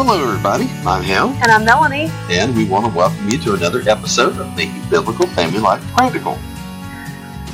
Hello, 0.00 0.22
everybody. 0.22 0.64
I'm 0.86 1.02
Hal, 1.02 1.30
And 1.42 1.50
I'm 1.50 1.64
Melanie. 1.64 2.08
and 2.30 2.54
we 2.56 2.64
want 2.64 2.86
to 2.86 2.96
welcome 2.96 3.28
you 3.28 3.36
to 3.38 3.54
another 3.54 3.80
episode 3.88 4.36
of 4.38 4.54
the 4.56 4.70
Biblical 4.88 5.26
Family 5.28 5.58
Life 5.58 5.82
Practical. 5.96 6.38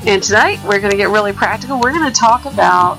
And 0.07 0.23
today 0.23 0.59
we're 0.67 0.79
going 0.79 0.91
to 0.91 0.97
get 0.97 1.09
really 1.09 1.33
practical. 1.33 1.81
We're 1.81 1.93
going 1.93 2.11
to 2.13 2.17
talk 2.19 2.45
about 2.45 2.99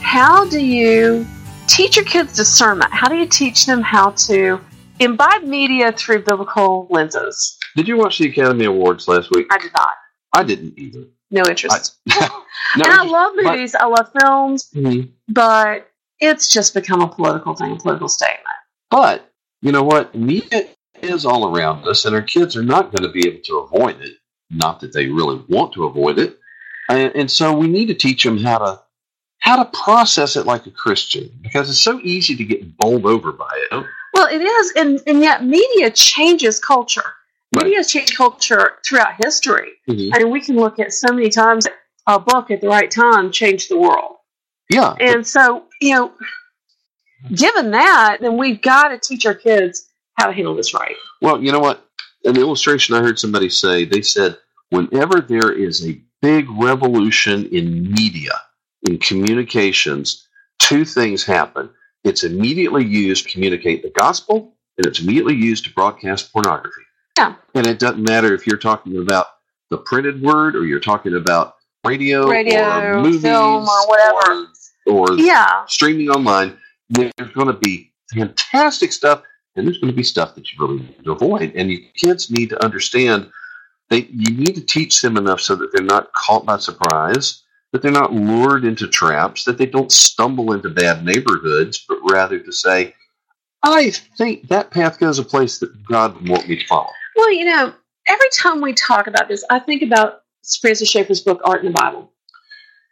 how 0.00 0.46
do 0.48 0.64
you 0.64 1.26
teach 1.66 1.96
your 1.96 2.04
kids 2.04 2.34
discernment? 2.36 2.92
How 2.92 3.08
do 3.08 3.16
you 3.16 3.26
teach 3.26 3.66
them 3.66 3.82
how 3.82 4.10
to 4.10 4.60
imbibe 5.00 5.42
media 5.42 5.90
through 5.92 6.22
biblical 6.22 6.86
lenses? 6.88 7.58
Did 7.74 7.88
you 7.88 7.96
watch 7.96 8.18
the 8.18 8.28
Academy 8.28 8.66
Awards 8.66 9.08
last 9.08 9.30
week? 9.32 9.48
I 9.50 9.58
did 9.58 9.72
not. 9.76 9.94
I 10.32 10.44
didn't 10.44 10.78
either. 10.78 11.04
No 11.30 11.42
interest. 11.48 11.96
No, 12.76 12.84
and 12.84 12.92
I 12.92 13.04
love 13.04 13.32
but- 13.36 13.44
movies. 13.52 13.74
I 13.74 13.86
love 13.86 14.10
films, 14.20 14.70
Mhm. 14.74 15.10
but 15.28 15.90
it's 16.20 16.48
just 16.48 16.72
become 16.74 17.00
a 17.00 17.06
political 17.08 17.54
thing, 17.54 17.72
a 17.72 17.76
political 17.76 18.08
statement. 18.08 18.42
But 18.90 19.30
you 19.62 19.72
know 19.72 19.82
what? 19.82 20.14
Media 20.14 20.68
is 21.02 21.26
all 21.26 21.54
around 21.54 21.86
us, 21.86 22.04
and 22.04 22.14
our 22.14 22.22
kids 22.22 22.56
are 22.56 22.62
not 22.62 22.92
going 22.92 23.02
to 23.02 23.12
be 23.12 23.26
able 23.26 23.42
to 23.44 23.58
avoid 23.58 24.00
it. 24.00 24.14
Not 24.50 24.80
that 24.80 24.92
they 24.92 25.06
really 25.06 25.42
want 25.48 25.72
to 25.74 25.84
avoid 25.84 26.18
it, 26.18 26.38
and, 26.88 27.14
and 27.16 27.30
so 27.30 27.52
we 27.52 27.66
need 27.66 27.86
to 27.86 27.94
teach 27.94 28.22
them 28.22 28.38
how 28.38 28.58
to 28.58 28.80
how 29.38 29.62
to 29.62 29.70
process 29.78 30.36
it 30.36 30.46
like 30.46 30.66
a 30.66 30.70
Christian 30.70 31.30
because 31.42 31.68
it's 31.68 31.80
so 31.80 32.00
easy 32.00 32.36
to 32.36 32.44
get 32.44 32.76
bowled 32.78 33.06
over 33.06 33.32
by 33.32 33.50
it. 33.70 33.86
Well, 34.14 34.28
it 34.28 34.40
is, 34.42 34.72
and, 34.76 35.00
and 35.06 35.20
yet 35.20 35.44
media 35.44 35.90
changes 35.90 36.58
culture. 36.58 37.04
Media 37.54 37.76
has 37.76 37.92
changed 37.92 38.16
culture 38.16 38.78
throughout 38.84 39.12
history. 39.22 39.72
Mhm. 39.88 40.10
I 40.14 40.18
mean, 40.18 40.30
we 40.30 40.40
can 40.40 40.56
look 40.56 40.78
at 40.78 40.92
so 40.92 41.12
many 41.12 41.28
times 41.28 41.66
a 42.06 42.18
book 42.18 42.50
at 42.50 42.60
the 42.60 42.68
right 42.68 42.90
time 42.90 43.30
changed 43.30 43.70
the 43.70 43.78
world. 43.78 44.16
Yeah, 44.70 44.94
And 44.98 45.24
so, 45.24 45.64
you 45.80 45.94
know, 45.94 46.12
given 47.34 47.70
that, 47.72 48.18
then 48.20 48.36
we've 48.36 48.60
got 48.62 48.88
to 48.88 48.98
teach 48.98 49.26
our 49.26 49.34
kids 49.34 49.88
how 50.14 50.26
to 50.26 50.32
handle 50.32 50.54
this 50.54 50.74
right. 50.74 50.96
Well, 51.20 51.42
you 51.42 51.52
know 51.52 51.60
what? 51.60 51.86
An 52.24 52.36
illustration 52.36 52.94
I 52.94 53.00
heard 53.00 53.18
somebody 53.18 53.48
say, 53.48 53.84
they 53.84 54.02
said, 54.02 54.36
whenever 54.70 55.20
there 55.20 55.52
is 55.52 55.86
a 55.86 56.00
big 56.22 56.46
revolution 56.50 57.46
in 57.46 57.90
media, 57.92 58.32
in 58.88 58.98
communications, 58.98 60.26
two 60.58 60.84
things 60.84 61.24
happen. 61.24 61.70
It's 62.04 62.24
immediately 62.24 62.84
used 62.84 63.24
to 63.26 63.32
communicate 63.32 63.82
the 63.82 63.90
gospel, 63.90 64.54
and 64.78 64.86
it's 64.86 65.00
immediately 65.00 65.34
used 65.34 65.64
to 65.64 65.72
broadcast 65.72 66.32
pornography. 66.32 66.82
Yeah. 67.18 67.34
And 67.54 67.66
it 67.66 67.78
doesn't 67.78 68.02
matter 68.02 68.34
if 68.34 68.46
you're 68.46 68.58
talking 68.58 68.98
about 68.98 69.26
the 69.70 69.78
printed 69.78 70.22
word 70.22 70.54
or 70.54 70.64
you're 70.64 70.80
talking 70.80 71.14
about 71.16 71.56
radio, 71.84 72.26
Radio, 72.28 72.78
or 72.78 73.02
movies 73.02 73.22
film, 73.22 73.64
or 73.68 73.88
whatever. 73.88 74.46
or, 74.86 75.10
or 75.12 75.18
Yeah. 75.18 75.64
streaming 75.66 76.08
online, 76.10 76.56
there's 76.88 77.32
going 77.34 77.48
to 77.48 77.54
be 77.54 77.92
fantastic 78.14 78.92
stuff, 78.92 79.22
and 79.54 79.66
there's 79.66 79.78
going 79.78 79.92
to 79.92 79.96
be 79.96 80.02
stuff 80.02 80.34
that 80.34 80.52
you 80.52 80.58
really 80.60 80.80
need 80.80 81.04
to 81.04 81.12
avoid. 81.12 81.52
And 81.54 81.70
your 81.70 81.80
kids 81.94 82.30
need 82.30 82.50
to 82.50 82.64
understand 82.64 83.30
that 83.88 84.10
you 84.10 84.36
need 84.36 84.54
to 84.54 84.60
teach 84.60 85.00
them 85.00 85.16
enough 85.16 85.40
so 85.40 85.54
that 85.56 85.70
they're 85.72 85.84
not 85.84 86.12
caught 86.12 86.44
by 86.44 86.58
surprise, 86.58 87.42
that 87.72 87.82
they're 87.82 87.90
not 87.90 88.12
lured 88.12 88.64
into 88.64 88.88
traps, 88.88 89.44
that 89.44 89.58
they 89.58 89.66
don't 89.66 89.92
stumble 89.92 90.52
into 90.52 90.70
bad 90.70 91.04
neighborhoods, 91.04 91.84
but 91.88 91.98
rather 92.10 92.38
to 92.38 92.52
say, 92.52 92.94
I 93.62 93.90
think 94.18 94.48
that 94.48 94.70
path 94.70 94.98
goes 94.98 95.18
a 95.18 95.24
place 95.24 95.58
that 95.58 95.86
God 95.86 96.14
would 96.14 96.28
want 96.28 96.48
me 96.48 96.56
to 96.56 96.66
follow. 96.66 96.90
Well, 97.16 97.32
you 97.32 97.44
know, 97.44 97.72
every 98.06 98.28
time 98.36 98.60
we 98.60 98.72
talk 98.74 99.06
about 99.06 99.28
this, 99.28 99.44
I 99.50 99.58
think 99.58 99.82
about 99.82 100.22
Francis 100.60 100.88
Schaeffer's 100.88 101.20
book, 101.20 101.40
Art 101.44 101.64
in 101.64 101.72
the 101.72 101.72
Bible. 101.72 102.12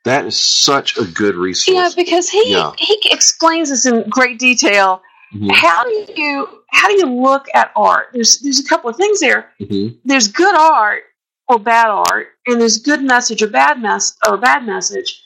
That 0.04 0.26
is 0.26 0.38
such 0.38 0.96
a 0.98 1.04
good 1.04 1.34
resource. 1.34 1.74
Yeah, 1.74 1.90
because 1.96 2.28
he 2.28 2.52
Yeah. 2.52 2.72
he 2.78 2.98
explains 3.10 3.70
this 3.70 3.86
in 3.86 4.08
great 4.08 4.38
detail. 4.38 5.02
Mhm, 5.34 5.50
How 5.52 5.82
do 5.84 6.06
you 6.16 6.48
how 6.70 6.88
do 6.88 6.94
you 6.94 7.06
look 7.06 7.46
at 7.54 7.72
art? 7.74 8.08
There's 8.12 8.38
there's 8.40 8.60
a 8.60 8.64
couple 8.64 8.90
of 8.90 8.96
things 8.96 9.20
there. 9.20 9.50
mhm. 9.60 9.96
There's 10.04 10.28
good 10.28 10.54
art 10.54 11.04
or 11.48 11.58
bad 11.58 11.88
art, 11.88 12.28
and 12.46 12.60
there's 12.60 12.78
good 12.78 13.02
message 13.02 13.42
or 13.42 13.46
bad 13.48 13.80
mess 13.80 14.14
or 14.26 14.36
bad 14.36 14.66
message. 14.66 15.20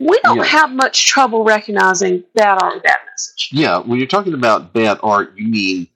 We 0.00 0.18
don't 0.24 0.38
Yeah. 0.38 0.44
have 0.44 0.70
much 0.72 1.06
trouble 1.06 1.42
recognizing 1.44 2.24
bad 2.34 2.62
art 2.62 2.76
or 2.76 2.80
bad 2.80 2.98
message. 3.10 3.50
Yeah, 3.52 3.78
when 3.78 3.98
you're 3.98 4.06
talking 4.08 4.34
about 4.34 4.72
bad 4.72 4.98
art, 5.02 5.32
you 5.36 5.48
mean 5.48 5.88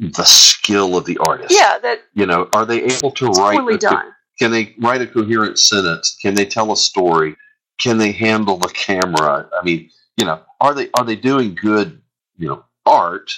the 0.00 0.24
skill 0.24 0.96
of 0.96 1.04
the 1.04 1.18
artist. 1.18 1.52
Yeah, 1.52 1.78
that 1.78 2.02
You 2.14 2.26
know, 2.26 2.48
are 2.54 2.64
they 2.66 2.82
able 2.82 3.10
to 3.12 3.26
write? 3.28 3.58
poorly 3.58 3.74
co- 3.78 3.90
done. 3.90 4.14
can 4.38 4.50
they 4.50 4.74
write 4.78 5.02
a 5.02 5.06
coherent 5.06 5.58
sentence? 5.58 6.16
Can 6.20 6.34
they 6.34 6.44
tell 6.46 6.72
a 6.72 6.76
story? 6.76 7.36
Can 7.78 7.98
they 7.98 8.12
handle 8.12 8.58
the 8.58 8.68
camera? 8.68 9.48
I 9.58 9.64
mean, 9.64 9.90
you 10.16 10.24
know, 10.24 10.42
are 10.60 10.74
they 10.74 10.88
are 10.94 11.04
they 11.04 11.16
doing 11.16 11.54
good, 11.54 12.00
you 12.38 12.48
know, 12.48 12.64
art? 12.86 13.32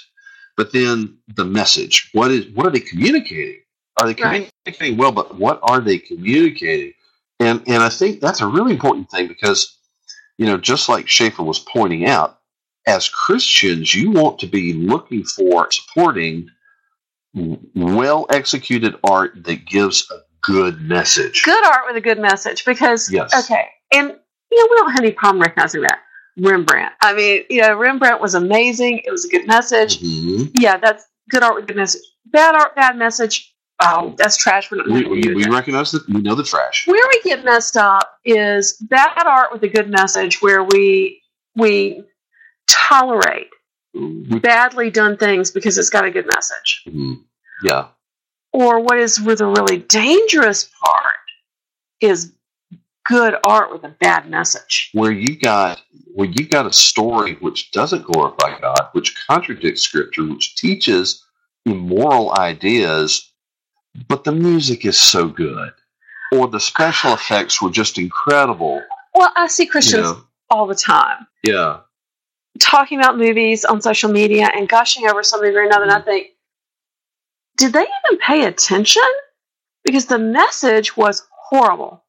But 0.57 0.71
then 0.71 1.17
the 1.35 1.45
message. 1.45 2.09
What 2.13 2.31
is 2.31 2.47
what 2.53 2.67
are 2.67 2.71
they 2.71 2.79
communicating? 2.79 3.61
Are 3.97 4.05
they 4.11 4.21
Right. 4.21 4.51
communicating 4.65 4.97
well? 4.97 5.11
But 5.11 5.35
what 5.35 5.59
are 5.63 5.81
they 5.81 5.97
communicating? 5.97 6.93
And 7.39 7.61
and 7.67 7.81
I 7.83 7.89
think 7.89 8.21
that's 8.21 8.41
a 8.41 8.47
really 8.47 8.71
important 8.73 9.09
thing 9.09 9.27
because, 9.27 9.77
you 10.37 10.45
know, 10.45 10.57
just 10.57 10.87
like 10.89 11.07
Schaeffer 11.09 11.43
was 11.43 11.59
pointing 11.59 12.05
out, 12.07 12.39
as 12.87 13.09
Christians, 13.09 13.93
you 13.93 14.11
want 14.11 14.39
to 14.39 14.47
be 14.47 14.73
looking 14.73 15.23
for 15.23 15.69
supporting 15.71 16.49
well 17.75 18.25
executed 18.29 18.95
art 19.03 19.43
that 19.43 19.65
gives 19.65 20.09
a 20.11 20.19
good 20.41 20.79
message. 20.81 21.43
Good 21.43 21.65
art 21.65 21.81
with 21.87 21.97
a 21.97 22.01
good 22.01 22.19
message 22.19 22.63
because 22.65 23.11
Yes. 23.11 23.33
okay, 23.45 23.67
and 23.93 24.17
you 24.55 24.61
know 24.61 24.67
we 24.71 24.77
don't 24.77 24.91
have 24.91 25.01
any 25.01 25.11
problem 25.11 25.41
recognizing 25.41 25.81
that 25.81 25.99
Rembrandt. 26.37 26.93
I 27.01 27.13
mean, 27.13 27.43
you 27.49 27.61
know, 27.61 27.75
Rembrandt 27.77 28.19
was 28.21 28.35
amazing. 28.35 29.01
It 29.05 29.11
was 29.11 29.25
a 29.25 29.29
good 29.29 29.47
message. 29.47 29.99
Mhm. 30.01 30.51
Yeah, 30.55 30.77
that's 30.77 31.05
good 31.29 31.43
art 31.43 31.55
with 31.55 31.67
good 31.67 31.77
message. 31.77 32.01
Bad 32.25 32.55
art, 32.55 32.75
bad 32.75 32.97
message. 32.97 33.53
Oh, 33.81 34.15
that's 34.17 34.37
trash. 34.37 34.71
We're 34.71 34.77
not 34.77 34.87
We, 34.87 35.03
we, 35.05 35.33
we 35.35 35.45
recognize 35.49 35.91
that 35.91 36.07
we 36.09 36.21
know 36.21 36.35
the 36.35 36.43
trash. 36.43 36.87
Where 36.87 37.07
we 37.09 37.21
get 37.23 37.43
messed 37.45 37.75
up 37.77 38.19
is 38.25 38.73
bad 38.81 39.25
art 39.25 39.51
with 39.51 39.63
a 39.63 39.67
good 39.69 39.89
message, 39.89 40.41
where 40.41 40.63
we 40.63 41.21
we 41.55 42.03
tolerate 42.67 43.49
We- 43.93 44.39
badly 44.39 44.89
done 44.89 45.17
things 45.17 45.51
because 45.51 45.77
it's 45.77 45.89
got 45.89 46.05
a 46.05 46.11
good 46.11 46.25
message. 46.33 46.83
mhm. 46.87 47.23
Yeah. 47.63 47.87
Or 48.51 48.79
what 48.81 48.97
is 48.99 49.19
with 49.21 49.41
a 49.41 49.45
really 49.47 49.77
dangerous 49.77 50.69
part 50.83 51.15
is 52.01 52.33
good 53.05 53.35
art 53.43 53.71
with 53.71 53.83
a 53.83 53.89
bad 53.89 54.29
message. 54.29 54.89
Where 54.93 55.11
you 55.11 55.37
got 55.37 55.81
where 56.13 56.29
you 56.29 56.47
got 56.47 56.65
a 56.65 56.73
story 56.73 57.35
which 57.35 57.71
doesn't 57.71 58.05
glorify 58.05 58.59
God, 58.59 58.89
which 58.93 59.15
contradicts 59.27 59.81
Scripture, 59.81 60.25
which 60.25 60.55
teaches 60.55 61.23
immoral 61.65 62.33
ideas, 62.37 63.31
but 64.07 64.23
the 64.23 64.31
music 64.31 64.85
is 64.85 64.97
so 64.97 65.27
good, 65.27 65.73
or 66.31 66.47
the 66.47 66.59
special 66.59 67.13
effects 67.13 67.61
were 67.61 67.69
just 67.69 67.97
incredible. 67.97 68.81
Well, 69.13 69.31
I 69.35 69.47
see 69.47 69.63
You 69.63 69.71
Christians 69.71 70.03
know? 70.03 70.23
all 70.49 70.67
the 70.67 70.75
time 70.75 71.27
Yeah. 71.43 71.79
talking 72.59 72.99
about 72.99 73.17
movies 73.17 73.65
on 73.65 73.81
social 73.81 74.09
media 74.11 74.49
and 74.55 74.69
gushing 74.69 75.07
over 75.07 75.23
something 75.23 75.53
or 75.53 75.63
another, 75.63 75.83
and 75.83 75.91
I 75.91 75.97
mm-hmm. 75.97 76.05
think, 76.05 76.27
did 77.57 77.73
they 77.73 77.81
even 77.81 78.19
pay 78.19 78.45
attention? 78.45 79.03
Because 79.83 80.05
the 80.05 80.19
message 80.19 80.95
was 80.95 81.27
horrible. 81.31 82.04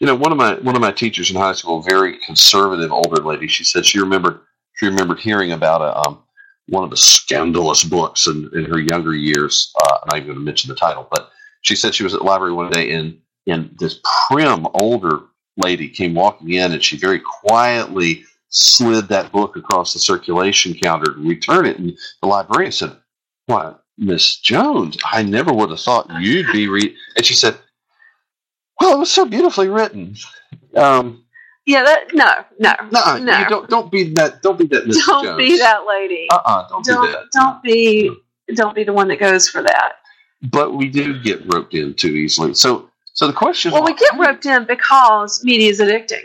You 0.00 0.06
know, 0.06 0.14
one 0.14 0.32
of 0.32 0.38
my 0.38 0.54
one 0.56 0.74
of 0.74 0.82
my 0.82 0.92
teachers 0.92 1.30
in 1.30 1.36
high 1.36 1.52
school, 1.52 1.78
a 1.78 1.82
very 1.82 2.18
conservative 2.18 2.92
older 2.92 3.22
lady, 3.22 3.48
she 3.48 3.64
said 3.64 3.86
she 3.86 4.00
remembered 4.00 4.40
she 4.74 4.86
remembered 4.86 5.20
hearing 5.20 5.52
about 5.52 5.80
a 5.80 6.08
um, 6.08 6.22
one 6.68 6.84
of 6.84 6.90
the 6.90 6.96
scandalous 6.96 7.84
books 7.84 8.26
in, 8.26 8.50
in 8.54 8.64
her 8.64 8.80
younger 8.80 9.14
years. 9.14 9.72
Uh, 9.82 9.98
I'm 10.02 10.08
not 10.08 10.16
even 10.16 10.28
going 10.28 10.38
to 10.38 10.44
mention 10.44 10.68
the 10.68 10.74
title, 10.74 11.06
but 11.10 11.30
she 11.62 11.76
said 11.76 11.94
she 11.94 12.02
was 12.02 12.14
at 12.14 12.20
the 12.20 12.26
library 12.26 12.52
one 12.52 12.70
day 12.70 12.92
and 12.92 13.18
and 13.46 13.74
this 13.78 14.00
prim 14.28 14.66
older 14.74 15.20
lady 15.56 15.88
came 15.88 16.14
walking 16.14 16.54
in 16.54 16.72
and 16.72 16.82
she 16.82 16.96
very 16.96 17.20
quietly 17.20 18.24
slid 18.48 19.08
that 19.08 19.30
book 19.32 19.56
across 19.56 19.92
the 19.92 19.98
circulation 19.98 20.74
counter 20.74 21.12
to 21.12 21.28
return 21.28 21.66
it. 21.66 21.78
And 21.78 21.96
the 22.22 22.28
librarian 22.28 22.72
said, 22.72 22.96
"Why, 23.46 23.74
Miss 23.98 24.38
Jones, 24.38 24.96
I 25.04 25.22
never 25.22 25.52
would 25.52 25.70
have 25.70 25.80
thought 25.80 26.10
you'd 26.20 26.50
be 26.52 26.68
read." 26.68 26.94
And 27.16 27.24
she 27.24 27.34
said, 27.34 27.58
"Well, 28.80 28.94
it 28.94 28.98
was 28.98 29.10
so 29.10 29.24
beautifully 29.24 29.68
written." 29.68 30.16
Um, 30.76 31.24
Yeah, 31.66 31.82
that 31.84 32.14
no, 32.14 32.30
no, 32.58 32.74
no, 32.90 33.18
no. 33.18 33.38
you 33.38 33.48
don't 33.48 33.68
don't 33.70 33.90
be 33.90 34.12
that. 34.14 34.42
Don't 34.42 34.58
be 34.58 34.66
that. 34.66 34.84
Mrs. 34.84 35.06
don't 35.06 35.24
Jones. 35.24 35.36
be 35.38 35.58
that 35.58 35.86
lady. 35.86 36.28
Uh 36.30 36.36
uh-uh, 36.36 36.68
don't, 36.68 36.84
don't 36.84 37.06
do 37.06 37.12
that. 37.12 37.24
don't 37.32 37.62
be 37.62 38.10
don't 38.54 38.74
be 38.74 38.84
the 38.84 38.92
one 38.92 39.08
that 39.08 39.18
goes 39.18 39.48
for 39.48 39.62
that. 39.62 39.94
But 40.42 40.74
we 40.74 40.88
do 40.88 41.18
get 41.22 41.42
roped 41.52 41.74
in 41.74 41.94
too 41.94 42.08
easily. 42.08 42.54
So 42.54 42.90
so 43.14 43.26
the 43.26 43.32
question. 43.32 43.72
Well, 43.72 43.84
we 43.84 43.94
get 43.94 44.18
roped 44.18 44.44
in 44.44 44.64
because 44.66 45.42
media 45.44 45.70
is 45.70 45.80
addicting. 45.80 46.24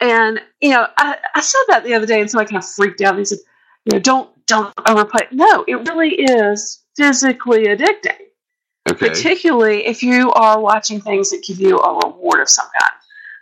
And 0.00 0.40
you 0.60 0.70
know, 0.70 0.86
I, 0.96 1.18
I 1.34 1.40
said 1.40 1.62
that 1.68 1.84
the 1.84 1.94
other 1.94 2.06
day, 2.06 2.20
and 2.20 2.30
somebody 2.30 2.50
kind 2.50 2.62
of 2.62 2.68
freaked 2.68 3.00
out. 3.02 3.10
And 3.10 3.18
he 3.20 3.24
said, 3.26 3.38
"You 3.84 3.96
know, 3.96 4.00
don't 4.00 4.46
don't 4.46 4.72
overplay." 4.88 5.26
No, 5.32 5.64
it 5.68 5.76
really 5.88 6.14
is 6.14 6.80
physically 6.96 7.66
addicting, 7.66 8.18
Okay. 8.88 9.08
particularly 9.08 9.86
if 9.86 10.02
you 10.02 10.30
are 10.32 10.60
watching 10.60 11.00
things 11.00 11.30
that 11.30 11.42
give 11.46 11.58
you 11.58 11.78
a 11.78 11.94
reward 12.06 12.40
of 12.40 12.48
some 12.50 12.66
kind. 12.78 12.92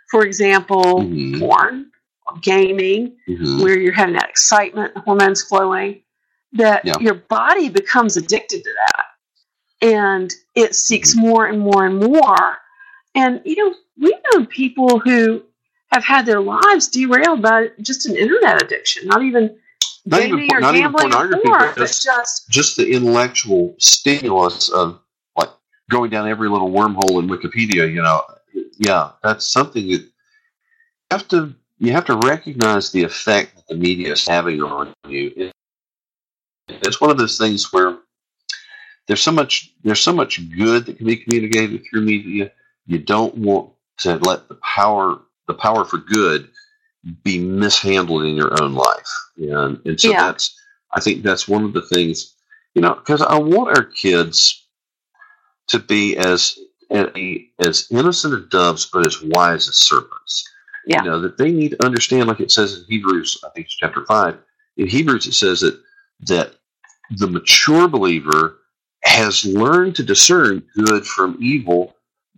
For 0.09 0.23
example, 0.25 1.01
Mhm. 1.01 1.39
porn, 1.39 1.91
or 2.27 2.37
gaming, 2.39 3.17
Mhm. 3.27 3.61
where 3.61 3.77
you're 3.77 3.91
having 3.93 4.13
that 4.15 4.29
excitement, 4.29 4.95
hormones 4.97 5.41
flowing. 5.43 5.99
that 6.55 6.85
Yeah. 6.85 6.93
your 6.99 7.15
body 7.15 7.67
becomes 7.67 8.15
addicted 8.15 8.63
to 8.63 8.69
that 8.85 9.05
and 9.81 10.31
it 10.53 10.75
seeks 10.75 11.15
more 11.15 11.47
and 11.47 11.59
more 11.59 11.87
and 11.87 11.99
more 11.99 12.59
and 13.15 13.41
you 13.43 13.55
know 13.55 13.73
we've 13.99 14.13
known 14.31 14.45
people 14.45 14.99
who 14.99 15.41
have 15.91 16.03
had 16.03 16.27
their 16.27 16.39
lives 16.41 16.87
derailed 16.89 17.41
by 17.41 17.71
just 17.81 18.05
an 18.05 18.15
internet 18.15 18.61
addiction 18.61 19.07
not 19.07 19.23
even 19.23 19.57
Not 20.05 20.19
even 20.19 20.29
gaming 20.35 20.53
or 20.53 20.59
not 20.59 20.75
even 20.75 20.91
gambling 20.91 21.07
or 21.07 21.09
pornography, 21.09 21.47
porn, 21.49 21.73
but 21.75 21.87
just- 21.87 22.47
just 22.51 22.77
the 22.77 22.91
intellectual 22.91 23.73
stimulus 23.79 24.69
of 24.69 24.99
going 25.89 26.09
down 26.09 26.27
every 26.27 26.49
little 26.49 26.71
wormhole 26.71 27.19
in 27.21 27.27
Wikipedia, 27.27 27.91
you 27.91 28.01
know, 28.01 28.21
yeah, 28.77 29.11
that's 29.23 29.47
something 29.47 29.87
that 29.89 30.01
you 30.01 30.09
have 31.11 31.27
to 31.29 31.53
you 31.79 31.91
have 31.91 32.05
to 32.05 32.15
recognize 32.17 32.91
the 32.91 33.03
effect 33.03 33.55
that 33.55 33.67
the 33.67 33.75
media 33.75 34.13
is 34.13 34.27
having 34.27 34.61
on 34.61 34.93
you. 35.07 35.51
It's 36.69 37.01
one 37.01 37.11
of 37.11 37.17
those 37.17 37.37
things 37.37 37.71
where 37.73 37.97
there's 39.07 39.21
so 39.21 39.31
much 39.31 39.73
there's 39.83 39.99
so 39.99 40.13
much 40.13 40.39
good 40.57 40.85
that 40.85 40.97
can 40.97 41.07
be 41.07 41.17
communicated 41.17 41.83
through 41.89 42.01
media. 42.01 42.51
You 42.87 42.99
don't 42.99 43.35
want 43.37 43.71
to 43.99 44.15
let 44.17 44.47
the 44.47 44.55
power 44.55 45.19
the 45.47 45.53
power 45.53 45.85
for 45.85 45.97
good 45.97 46.49
be 47.23 47.39
mishandled 47.39 48.23
in 48.23 48.35
your 48.35 48.61
own 48.61 48.73
life, 48.73 49.09
and 49.37 49.79
and 49.85 49.99
so 49.99 50.09
Yeah. 50.11 50.25
that's 50.25 50.57
I 50.91 51.01
think 51.01 51.23
that's 51.23 51.47
one 51.47 51.63
of 51.65 51.73
the 51.73 51.81
things 51.83 52.35
you 52.75 52.81
know 52.81 52.95
because 52.95 53.21
I 53.21 53.37
want 53.37 53.77
our 53.77 53.83
kids 53.85 54.62
to 55.69 55.79
be 55.79 56.17
as 56.17 56.57
as 57.59 57.87
innocent 57.91 58.33
as 58.33 58.45
doves, 58.49 58.87
but 58.91 59.07
as 59.07 59.21
wise 59.23 59.67
as 59.69 59.77
serpents. 59.77 60.45
Yeah. 60.87 61.03
You 61.03 61.09
know 61.09 61.19
that 61.21 61.37
they 61.37 61.51
need 61.51 61.71
to 61.71 61.85
understand, 61.85 62.27
like 62.27 62.41
it 62.41 62.51
says 62.51 62.77
in 62.79 62.85
Hebrews, 62.89 63.41
I 63.45 63.49
think 63.51 63.67
it's 63.67 63.75
chapter 63.77 64.05
five. 64.05 64.37
In 64.77 64.87
Hebrews, 64.87 65.27
it 65.27 65.33
says 65.33 65.61
that 65.61 65.79
that 66.27 66.53
the 67.11 67.27
mature 67.27 67.87
believer 67.87 68.59
has 69.03 69.45
learned 69.45 69.95
to 69.97 70.03
discern 70.03 70.63
good 70.77 71.05
from 71.07 71.37
evil 71.41 71.95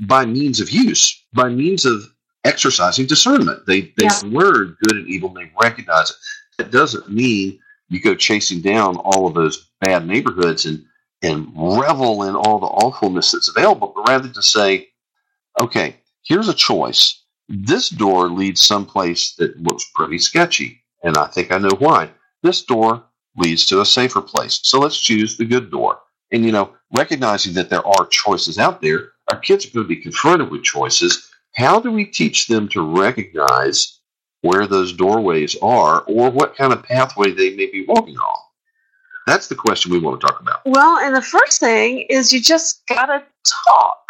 by 0.08 0.26
means 0.26 0.62
of 0.62 0.70
use, 0.72 1.26
by 1.34 1.50
means 1.50 1.86
of 1.86 2.04
exercising 2.46 3.08
discernment. 3.08 3.66
They 3.68 3.94
they 3.98 4.06
Yeah. 4.06 4.20
learn 4.26 4.78
good 4.84 4.98
and 4.98 5.08
evil, 5.10 5.30
and 5.30 5.38
they 5.38 5.52
recognize 5.62 6.12
it. 6.12 6.18
That 6.60 6.72
doesn't 6.72 7.10
mean 7.12 7.60
you 7.90 8.02
go 8.02 8.16
chasing 8.16 8.62
down 8.62 8.98
all 8.98 9.28
of 9.28 9.36
those 9.36 9.70
bad 9.82 10.08
neighborhoods 10.08 10.66
and 10.66 10.86
and 11.26 11.52
revel 11.56 12.24
in 12.24 12.36
all 12.36 12.60
the 12.60 12.68
awfulness 12.68 13.32
that's 13.32 13.50
available, 13.50 13.92
but 13.96 14.08
rather 14.08 14.30
to 14.30 14.44
say, 14.44 14.90
okay, 15.60 15.96
here's 16.24 16.50
a 16.50 16.54
choice. 16.54 17.24
This 17.50 17.90
door 17.90 18.30
leads 18.30 18.64
someplace 18.64 19.34
that 19.36 19.60
looks 19.60 19.90
pretty 19.96 20.20
sketchy, 20.20 20.84
and 21.04 21.18
I 21.18 21.26
think 21.28 21.52
I 21.52 21.58
know 21.58 21.76
why. 21.80 22.12
This 22.44 22.64
door 22.64 23.04
leads 23.38 23.66
to 23.68 23.82
a 23.82 23.86
safer 23.86 24.22
place. 24.22 24.60
So 24.64 24.80
let's 24.80 25.00
choose 25.00 25.36
the 25.36 25.46
good 25.46 25.72
door. 25.72 26.00
And 26.32 26.46
you 26.46 26.52
know, 26.52 26.76
recognizing 26.96 27.54
that 27.54 27.70
there 27.70 27.86
are 27.86 28.08
choices 28.08 28.60
out 28.60 28.82
there, 28.82 29.14
our 29.32 29.40
kids 29.40 29.66
are 29.66 29.72
going 29.72 29.86
to 29.86 29.96
be 29.96 30.02
confronted 30.02 30.52
with 30.52 30.64
choices. 30.64 31.30
How 31.56 31.80
do 31.80 31.92
we 31.92 32.06
teach 32.06 32.48
them 32.48 32.68
to 32.70 32.82
recognize 32.82 34.00
where 34.42 34.68
those 34.68 34.94
doorways 34.94 35.56
are 35.62 36.02
or 36.02 36.30
what 36.30 36.56
kind 36.56 36.72
of 36.72 36.84
pathway 36.84 37.32
they 37.32 37.56
may 37.56 37.66
be 37.72 37.86
walking 37.88 38.18
on? 38.18 38.45
That's 39.26 39.48
the 39.48 39.56
question 39.56 39.92
we 39.92 40.00
want 40.00 40.20
to 40.22 40.28
talk 40.28 40.40
about. 40.40 40.62
well 40.66 40.98
and 41.00 41.16
the 41.16 41.22
first 41.22 41.60
thing 41.60 42.06
is 42.10 42.32
you 42.32 42.40
just 42.42 42.86
gotta 42.88 43.24
talk 43.68 44.02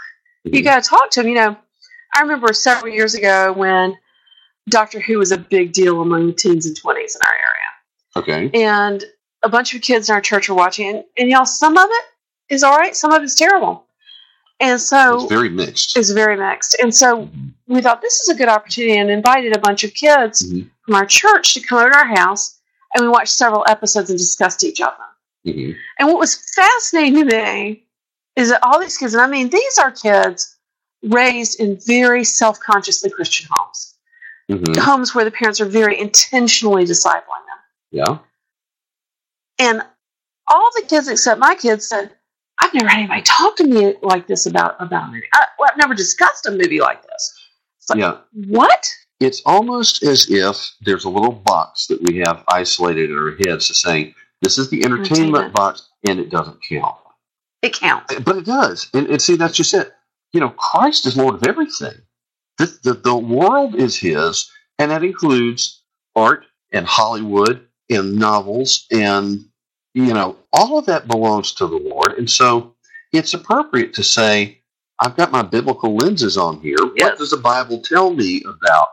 you 0.44 0.62
got 0.64 0.84
to 0.84 0.88
talk 0.88 1.10
to 1.10 1.22
them. 1.24 1.30
You 1.30 1.36
know, 1.36 1.58
I 2.14 2.22
remember 2.22 2.54
several 2.54 2.94
years 2.94 3.16
ago 3.16 3.52
when 3.54 3.98
Doctor 4.70 5.00
Who 5.00 5.18
was 5.18 5.32
a 5.32 5.40
big 5.40 5.74
deal 5.74 6.02
among 6.04 6.28
the 6.28 6.34
teens 6.34 6.68
and 6.68 6.80
20s 6.80 7.16
in 7.16 7.22
our 7.24 7.34
area. 8.30 8.48
Okay. 8.52 8.62
And 8.64 9.04
a 9.42 9.50
bunch 9.50 9.74
of 9.74 9.82
kids 9.82 10.08
in 10.08 10.14
our 10.14 10.22
church 10.22 10.48
were 10.48 10.54
watching 10.56 10.98
it. 10.98 11.08
And 11.18 11.32
y'all, 11.32 11.46
some 11.48 11.76
of 11.78 11.88
it 11.90 12.06
is 12.54 12.62
all 12.64 12.78
right, 12.78 12.96
some 12.96 13.12
of 13.12 13.24
it's 13.24 13.34
terrible. 13.34 13.88
And 14.60 14.80
so 14.80 15.16
It's 15.24 15.30
very 15.34 15.50
mixed. 15.50 15.98
it's 15.98 16.12
very 16.12 16.38
mixed. 16.38 16.76
And 16.80 16.94
so 16.96 17.24
Mhm. 17.26 17.54
we 17.68 17.82
thought 17.82 18.04
this 18.04 18.20
is 18.22 18.30
a 18.30 18.36
good 18.36 18.48
opportunity 18.48 19.00
and 19.00 19.10
invited 19.10 19.56
a 19.56 19.60
bunch 19.60 19.84
of 19.84 19.96
kids 19.96 20.44
Mhm. 20.48 20.70
from 20.86 20.94
our 20.94 21.08
church 21.08 21.56
to 21.56 21.60
come 21.62 21.80
over 21.80 21.90
to 21.90 21.98
our 21.98 22.06
house. 22.16 22.60
And 22.96 23.04
we 23.04 23.10
watched 23.10 23.34
several 23.34 23.64
episodes 23.68 24.10
and 24.10 24.18
discussed 24.18 24.64
each 24.64 24.80
of 24.82 24.94
them. 24.98 25.54
Mhm. 25.54 25.76
And 26.00 26.08
what 26.08 26.18
was 26.18 26.36
fascinating 26.56 27.28
to 27.30 27.36
me 27.38 27.88
is 28.36 28.50
that 28.50 28.64
all 28.64 28.80
these 28.80 28.98
kids, 28.98 29.14
and 29.14 29.22
I 29.22 29.28
mean, 29.28 29.50
these 29.50 29.78
are 29.78 29.92
kids 29.92 30.56
raised 31.04 31.60
in 31.60 31.78
very 31.86 32.24
self 32.24 32.60
consciously 32.60 33.10
Christian 33.10 33.48
homes, 33.52 33.96
Mhm. 34.50 34.78
homes 34.78 35.14
where 35.14 35.26
the 35.26 35.32
parents 35.32 35.60
are 35.62 35.66
very 35.66 36.00
intentionally 36.00 36.86
discipling 36.86 37.46
them. 37.46 37.60
Yeah. 37.92 38.18
And 39.60 39.84
all 40.48 40.70
the 40.76 40.84
kids 40.88 41.08
except 41.08 41.40
my 41.40 41.56
kids 41.56 41.88
said, 41.88 42.16
I've 42.58 42.74
never 42.74 42.88
had 42.88 43.00
anybody 43.00 43.22
talk 43.24 43.58
to 43.58 43.66
me 43.66 43.96
like 44.02 44.28
this 44.28 44.46
about, 44.46 44.76
about 44.82 45.10
a 45.10 45.12
movie. 45.12 45.28
I, 45.34 45.46
well, 45.60 45.70
I've 45.72 45.78
never 45.78 45.94
discussed 45.94 46.46
a 46.48 46.52
movie 46.52 46.80
like 46.80 47.04
this. 47.04 47.34
It's 47.80 47.90
like, 47.90 48.00
Yeah. 48.00 48.18
what? 48.32 48.90
It's 49.26 49.42
almost 49.46 50.04
as 50.04 50.30
if 50.30 50.76
there's 50.82 51.06
a 51.06 51.10
little 51.10 51.34
box 51.34 51.88
that 51.88 52.02
we 52.02 52.20
have 52.20 52.44
isolated 52.50 53.12
in 53.12 53.18
our 53.18 53.36
heads 53.46 53.68
to 53.70 53.76
say, 53.76 54.16
this 54.42 54.60
is 54.60 54.70
the 54.70 54.86
entertainment, 54.86 55.46
Entertainment. 55.46 55.54
box, 55.56 55.90
and 56.08 56.20
it 56.20 56.30
doesn't 56.32 56.62
count. 56.64 56.96
It 57.64 57.74
counts. 57.74 58.14
Eh, 58.16 58.20
but 58.20 58.38
it 58.38 58.46
does. 58.46 58.90
And, 58.94 59.08
and 59.08 59.22
see, 59.22 59.36
that's 59.38 59.58
just 59.58 59.74
it. 59.74 59.94
You 60.34 60.42
know, 60.42 60.50
Christ 60.52 61.08
is 61.08 61.18
Lord 61.18 61.36
of 61.36 61.48
everything. 61.48 61.96
The, 62.60 62.80
the, 62.84 62.94
the 62.96 63.18
world 63.18 63.76
is 63.76 63.98
His, 63.98 64.52
and 64.80 64.92
that 64.92 65.04
includes 65.04 65.84
art 66.16 66.46
and 66.74 66.86
Hollywood 66.88 67.68
and 67.90 68.16
novels 68.18 68.88
and, 68.92 69.46
you 69.96 70.14
know, 70.14 70.38
all 70.54 70.80
of 70.80 70.88
that 70.88 71.08
belongs 71.08 71.54
to 71.56 71.68
the 71.68 71.78
Lord. 71.78 72.14
And 72.18 72.30
so 72.30 72.76
it's 73.14 73.34
appropriate 73.34 73.94
to 73.96 74.04
say, 74.04 74.62
I've 75.00 75.18
got 75.18 75.32
my 75.32 75.44
biblical 75.44 75.96
lenses 75.98 76.38
on 76.38 76.62
here. 76.62 76.78
What 76.80 77.18
does 77.20 77.32
the 77.32 77.38
Bible 77.38 77.82
tell 77.82 78.14
me 78.14 78.44
about 78.48 78.90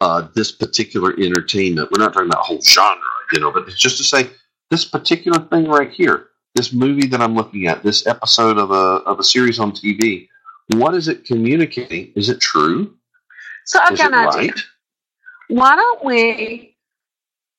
uh, 0.00 0.28
this 0.34 0.52
particular 0.52 1.12
entertainment? 1.18 1.90
We're 1.90 2.02
not 2.04 2.12
talking 2.12 2.28
about 2.28 2.40
a 2.40 2.44
whole 2.46 2.60
genre, 2.62 3.00
you 3.32 3.40
know, 3.40 3.50
but 3.50 3.66
it's 3.68 3.78
just 3.78 3.98
to 3.98 4.04
say 4.04 4.30
this 4.70 4.84
particular 4.84 5.38
thing 5.48 5.66
right 5.68 5.90
here, 5.90 6.28
this 6.54 6.72
movie 6.72 7.06
that 7.08 7.20
I'm 7.20 7.34
looking 7.34 7.66
at, 7.66 7.82
this 7.82 8.06
episode 8.06 8.58
of 8.58 8.70
a 8.70 9.02
of 9.04 9.18
a 9.20 9.24
series 9.24 9.58
on 9.58 9.72
TV. 9.72 10.28
What 10.74 10.94
is 10.94 11.08
it 11.08 11.24
communicating? 11.24 12.12
Is 12.16 12.28
it 12.28 12.40
true? 12.40 12.94
So 13.64 13.80
I've 13.82 13.92
is 13.92 13.98
got 13.98 14.12
an 14.12 14.18
idea. 14.28 14.50
right? 14.52 14.60
Why 15.48 15.74
don't 15.74 16.04
we 16.04 16.76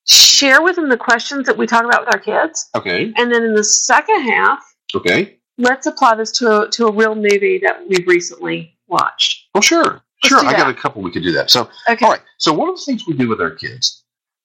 share 0.07 0.61
with 0.61 0.77
them 0.77 0.89
the 0.89 0.97
questions 0.97 1.45
that 1.47 1.57
we 1.57 1.67
talk 1.67 1.83
about 1.83 2.05
with 2.05 2.15
our 2.15 2.19
kids? 2.21 2.69
Okay. 2.75 3.11
And 3.17 3.31
then 3.33 3.43
in 3.43 3.53
the 3.53 3.63
second 3.63 4.21
half, 4.21 4.59
Okay. 4.95 5.37
let's 5.57 5.85
apply 5.87 6.15
this 6.15 6.31
to 6.39 6.61
a, 6.63 6.69
to 6.71 6.87
a 6.87 6.91
real 6.91 7.15
movie 7.15 7.59
that 7.63 7.85
we've 7.87 8.07
recently 8.07 8.77
watched. 8.87 9.47
Well, 9.53 9.61
sure. 9.61 10.01
Sure. 10.23 10.45
I 10.45 10.51
got 10.53 10.69
a 10.69 10.73
couple 10.73 11.01
we 11.01 11.11
could 11.11 11.23
do 11.23 11.31
that. 11.33 11.49
So, 11.49 11.69
Okay. 11.89 12.05
all 12.05 12.11
right. 12.11 12.21
So, 12.37 12.53
one 12.53 12.69
of 12.69 12.75
the 12.75 12.81
things 12.83 13.05
we 13.07 13.13
do 13.13 13.27
with 13.27 13.41
our 13.41 13.51
kids, 13.51 14.03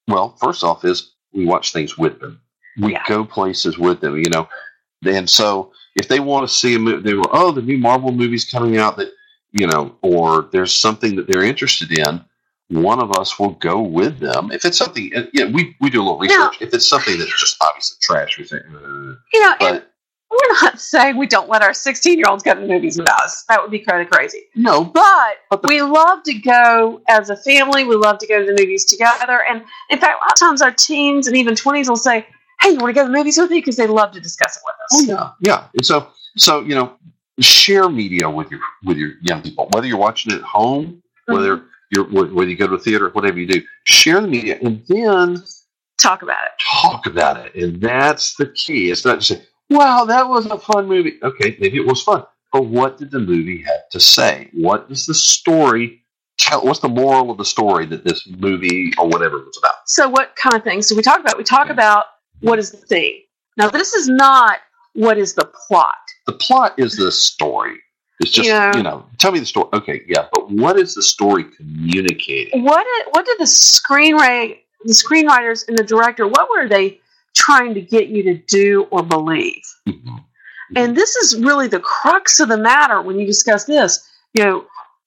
well, 0.08 0.36
first 0.40 0.64
off, 0.64 0.84
is 0.84 1.12
we 1.32 1.44
watch 1.44 1.72
things 1.72 1.98
with 1.98 2.18
them. 2.20 2.40
We 2.78 2.92
Yeah. 2.92 3.02
go 3.06 3.24
places 3.24 3.78
with 3.78 4.00
them, 4.00 4.16
you 4.16 4.30
know. 4.30 4.48
And 5.04 5.28
so, 5.28 5.72
if 5.94 6.08
they 6.08 6.20
want 6.20 6.48
to 6.48 6.54
see 6.54 6.74
a 6.74 6.78
movie, 6.78 7.02
they 7.02 7.14
were, 7.14 7.24
oh, 7.32 7.52
the 7.52 7.62
new 7.62 7.78
Marvel 7.78 8.10
movie's 8.12 8.44
coming 8.50 8.78
out 8.78 8.96
that, 8.96 9.12
you 9.52 9.66
know, 9.66 9.96
or 10.02 10.48
there's 10.52 10.72
something 10.74 11.16
that 11.16 11.26
they're 11.26 11.42
interested 11.44 11.92
in. 11.98 12.22
One 12.68 13.00
of 13.00 13.12
us 13.18 13.38
will 13.38 13.50
go 13.50 13.80
with 13.80 14.18
them. 14.18 14.50
If 14.50 14.64
it's 14.64 14.76
something, 14.78 15.12
and, 15.14 15.28
yeah, 15.32 15.44
we, 15.46 15.76
we 15.80 15.88
do 15.90 16.00
a 16.00 16.04
little 16.04 16.18
Now- 16.20 16.48
research. 16.48 16.62
if 16.62 16.74
it's 16.74 16.86
something 16.88 17.18
that's 17.18 17.38
just 17.38 17.56
obviously 17.62 17.98
trash, 18.02 18.38
we 18.38 18.44
think, 18.44 18.64
uh, 18.74 19.14
You 19.32 19.40
know, 19.40 19.54
but 19.60 19.92
we're 20.36 20.62
not 20.62 20.80
saying 20.80 21.16
we 21.16 21.26
don't 21.26 21.48
let 21.48 21.62
our 21.62 21.74
16 21.74 22.18
year 22.18 22.26
olds 22.28 22.42
go 22.42 22.54
to 22.54 22.66
movies 22.66 22.98
with 22.98 23.08
us. 23.08 23.44
That 23.48 23.60
would 23.60 23.70
be 23.70 23.80
kind 23.80 24.02
of 24.02 24.10
crazy. 24.10 24.42
no, 24.54 24.84
But 24.84 25.38
But 25.50 25.66
we 25.66 25.82
love 25.82 26.22
to 26.24 26.34
go 26.34 27.00
as 27.08 27.30
a 27.30 27.36
family. 27.36 27.84
We 27.84 27.96
love 27.96 28.18
to 28.18 28.26
go 28.26 28.40
to 28.40 28.46
the 28.46 28.52
movies 28.60 28.84
together. 28.84 29.42
And 29.48 29.62
in 29.90 29.98
fact, 29.98 30.20
a 30.20 30.24
lot 30.24 30.32
of 30.32 30.38
times 30.38 30.62
our 30.62 30.72
teens 30.72 31.26
and 31.26 31.36
even 31.36 31.54
20s 31.54 31.88
will 31.88 31.96
say, 31.96 32.26
Hey, 32.60 32.70
you 32.70 32.78
want 32.78 32.88
to 32.88 32.94
go 32.94 33.06
to 33.06 33.12
the 33.12 33.16
movies 33.16 33.36
with 33.36 33.50
me? 33.50 33.58
Because 33.58 33.76
they 33.76 33.86
love 33.86 34.12
to 34.12 34.20
discuss 34.20 34.56
it 34.56 34.62
with 34.64 34.74
us. 34.84 35.10
Oh 35.10 35.36
yeah, 35.40 35.50
yeah. 35.50 35.68
And 35.74 35.84
so, 35.84 36.08
so 36.38 36.62
you 36.62 36.74
know, 36.74 36.96
share 37.40 37.88
media 37.88 38.30
with 38.30 38.50
your 38.50 38.60
with 38.84 38.96
your 38.96 39.12
young 39.22 39.42
people. 39.42 39.68
Whether 39.72 39.86
you're 39.86 39.98
watching 39.98 40.32
it 40.32 40.38
at 40.38 40.42
home, 40.42 41.02
whether 41.26 41.58
mm-hmm. 41.58 41.66
you're 41.94 42.26
whether 42.32 42.48
you 42.48 42.56
go 42.56 42.66
to 42.66 42.74
a 42.74 42.78
theater, 42.78 43.10
whatever 43.10 43.38
you 43.38 43.46
do, 43.46 43.60
share 43.84 44.22
the 44.22 44.28
media, 44.28 44.58
and 44.62 44.82
then 44.88 45.42
Talk 45.98 46.22
about 46.22 46.44
it. 46.44 46.52
talk 46.62 47.06
about 47.06 47.44
it. 47.44 47.54
And 47.54 47.80
that's 47.80 48.34
the 48.36 48.46
key. 48.46 48.90
It's 48.90 49.04
not 49.04 49.20
just 49.20 49.42
"Wow, 49.70 50.04
that 50.06 50.28
was 50.28 50.46
a 50.46 50.58
fun 50.58 50.86
movie." 50.86 51.18
Okay, 51.22 51.56
maybe 51.60 51.76
it 51.78 51.86
was 51.86 52.02
fun, 52.02 52.24
but 52.52 52.66
what 52.66 52.98
did 52.98 53.10
the 53.10 53.18
movie 53.20 53.62
have 53.62 53.88
to 53.92 54.00
say? 54.00 54.48
What 54.52 54.88
does 54.88 55.06
the 55.06 55.14
story? 55.14 56.02
Tell 56.38 56.62
what's 56.64 56.80
the 56.80 56.88
moral 56.88 57.30
of 57.30 57.38
the 57.38 57.44
story 57.46 57.86
that 57.86 58.04
this 58.04 58.26
movie 58.28 58.92
or 58.98 59.08
whatever 59.08 59.38
it 59.38 59.46
was 59.46 59.58
about? 59.58 59.74
So, 59.86 60.06
what 60.08 60.36
kind 60.36 60.54
of 60.54 60.62
things 60.62 60.86
do 60.88 60.94
we 60.94 61.02
talk 61.02 61.18
about? 61.20 61.38
We 61.38 61.44
talk 61.44 61.70
about 61.70 62.04
what 62.40 62.58
is 62.58 62.70
the 62.70 62.76
theme. 62.76 63.20
Now, 63.56 63.70
this 63.70 63.94
is 63.94 64.06
not 64.08 64.58
what 64.92 65.16
is 65.18 65.34
the 65.34 65.50
plot. 65.66 65.94
the 66.26 66.32
plot 66.32 66.74
is 66.78 66.96
the 66.96 67.10
story. 67.12 67.76
It's 68.20 68.30
just 68.30 68.48
Yeah. 68.48 68.76
you 68.76 68.82
know, 68.82 69.06
tell 69.18 69.30
me 69.32 69.38
the 69.38 69.46
story. 69.46 69.68
Okay, 69.74 70.02
yeah, 70.08 70.26
but 70.32 70.50
what 70.50 70.78
is 70.78 70.94
the 70.94 71.02
story 71.02 71.44
communicating? 71.56 72.64
What 72.64 72.84
did, 72.84 73.06
what 73.12 73.24
did 73.24 73.38
the 73.38 73.44
screenwriter, 73.44 74.58
the 74.84 74.92
screenwriters 74.92 75.68
and 75.68 75.78
the 75.78 75.84
director, 75.84 76.26
what 76.26 76.48
were 76.50 76.68
they 76.68 77.00
trying 77.46 77.74
to 77.74 77.80
get 77.80 78.08
you 78.08 78.22
to 78.24 78.34
do 78.34 78.86
or 78.90 79.02
believe? 79.02 79.62
Mhm. 79.88 80.24
And 80.74 80.96
this 80.96 81.14
is 81.16 81.36
really 81.40 81.68
the 81.68 81.78
crux 81.80 82.40
of 82.40 82.48
the 82.48 82.56
matter 82.58 83.00
when 83.00 83.18
you 83.20 83.26
discuss 83.26 83.64
this. 83.64 84.04
You 84.34 84.44
know, 84.44 84.64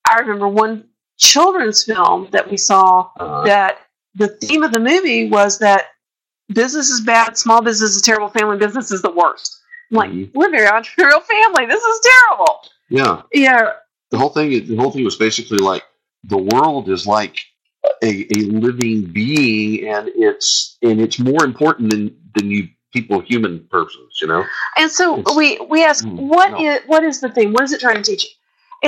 I 0.10 0.20
remember 0.20 0.48
one 0.48 0.86
children's 1.18 1.84
film 1.84 2.28
that 2.32 2.50
we 2.50 2.56
saw 2.58 3.10
Uh, 3.20 3.44
that 3.46 3.74
the 4.16 4.30
theme 4.30 4.64
of 4.64 4.72
the 4.72 4.80
movie 4.80 5.30
was 5.30 5.60
that 5.60 5.88
business 6.54 6.90
is 6.90 7.02
bad, 7.02 7.38
small 7.38 7.62
business 7.62 7.96
is 7.96 8.02
terrible, 8.02 8.30
family 8.30 8.58
business 8.58 8.90
is 8.92 9.02
the 9.02 9.12
worst. 9.12 9.60
I'm 9.92 9.98
like, 9.98 10.10
Mhm. 10.12 10.32
we're 10.34 10.48
a 10.48 10.52
very 10.52 10.68
entrepreneurial 10.68 11.22
family. 11.24 11.66
This 11.66 11.84
is 11.84 12.00
terrible. 12.12 12.62
yeah, 12.90 13.22
Yeah, 13.34 13.74
the 14.12 14.18
whole 14.18 14.30
thing. 14.30 14.50
The 14.68 14.76
whole 14.78 14.92
thing 14.92 15.04
was 15.04 15.16
basically 15.18 15.60
like 15.60 15.84
the 16.24 16.38
world 16.38 16.90
is 16.90 17.06
like 17.06 17.36
a, 18.02 18.12
a 18.36 18.40
living 18.66 19.06
being, 19.06 19.88
and 19.88 20.10
it's 20.16 20.78
and 20.82 21.00
it's 21.00 21.20
more 21.20 21.44
important 21.44 21.92
than 21.92 22.16
than 22.36 22.50
you 22.50 22.68
people, 22.94 23.20
human 23.22 23.66
persons. 23.70 24.20
You 24.22 24.28
know. 24.28 24.46
and 24.78 24.90
so 24.92 25.20
It's- 25.20 25.36
we 25.36 25.60
we 25.70 25.84
ask, 25.84 26.04
Mm, 26.06 26.16
what 26.18 26.52
no. 26.52 26.60
is 26.60 26.80
what 26.88 27.04
is 27.04 27.20
the 27.22 27.30
thing? 27.30 27.54
What 27.54 27.64
is 27.64 27.72
it 27.74 27.82
trying 27.82 27.96
to 27.98 28.04
teach 28.04 28.24
you? 28.26 28.30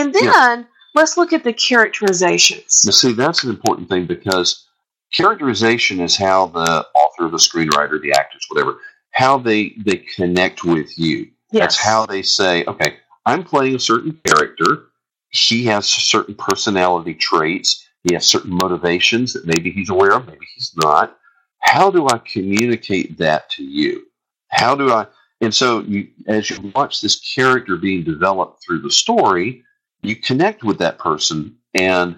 And 0.01 0.13
then 0.13 0.67
let's 0.95 1.17
look 1.17 1.33
at 1.33 1.43
the 1.43 1.53
characterizations. 1.53 2.83
you 2.85 2.91
see, 2.91 3.13
that's 3.13 3.43
an 3.43 3.49
important 3.49 3.89
thing 3.89 4.05
because 4.05 4.65
characterization 5.13 5.99
is 5.99 6.15
how 6.17 6.47
the 6.47 6.87
author, 6.95 7.27
the 7.29 7.37
screenwriter, 7.37 8.01
the 8.01 8.13
actors, 8.13 8.45
whatever, 8.49 8.79
how 9.11 9.37
they 9.37 9.73
they 9.85 9.97
connect 9.97 10.63
with 10.63 10.97
you. 10.97 11.27
That's 11.51 11.77
how 11.77 12.05
they 12.05 12.21
say, 12.21 12.63
okay, 12.65 12.97
I'm 13.25 13.43
playing 13.43 13.75
a 13.75 13.79
certain 13.79 14.17
character. 14.25 14.87
He 15.29 15.65
has 15.65 15.85
certain 15.87 16.33
personality 16.35 17.13
traits. 17.13 17.85
He 18.03 18.13
has 18.15 18.25
certain 18.25 18.53
motivations 18.53 19.33
that 19.33 19.45
maybe 19.45 19.69
he's 19.69 19.89
aware 19.89 20.13
of, 20.13 20.25
maybe 20.27 20.45
he's 20.55 20.71
not. 20.77 21.17
How 21.61 21.91
do 21.91 22.07
I 22.07 22.17
communicate 22.19 23.17
that 23.19 23.49
to 23.51 23.63
you? 23.63 24.07
How 24.49 24.75
do 24.75 24.91
I? 24.91 25.07
And 25.41 25.53
so, 25.53 25.81
you, 25.81 26.07
as 26.27 26.49
you 26.49 26.71
watch 26.75 27.01
this 27.01 27.19
character 27.19 27.77
being 27.77 28.03
developed 28.03 28.63
through 28.63 28.81
the 28.81 28.91
story, 28.91 29.63
you 30.01 30.15
connect 30.15 30.63
with 30.63 30.77
that 30.79 30.99
person, 30.99 31.57
and 31.73 32.17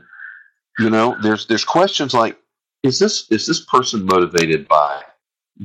you 0.79 0.89
know, 0.89 1.15
there's 1.21 1.45
there's 1.47 1.65
questions 1.65 2.13
like, 2.13 2.37
is 2.83 2.99
this 2.99 3.29
is 3.31 3.47
this 3.47 3.65
person 3.65 4.05
motivated 4.05 4.67
by 4.67 5.03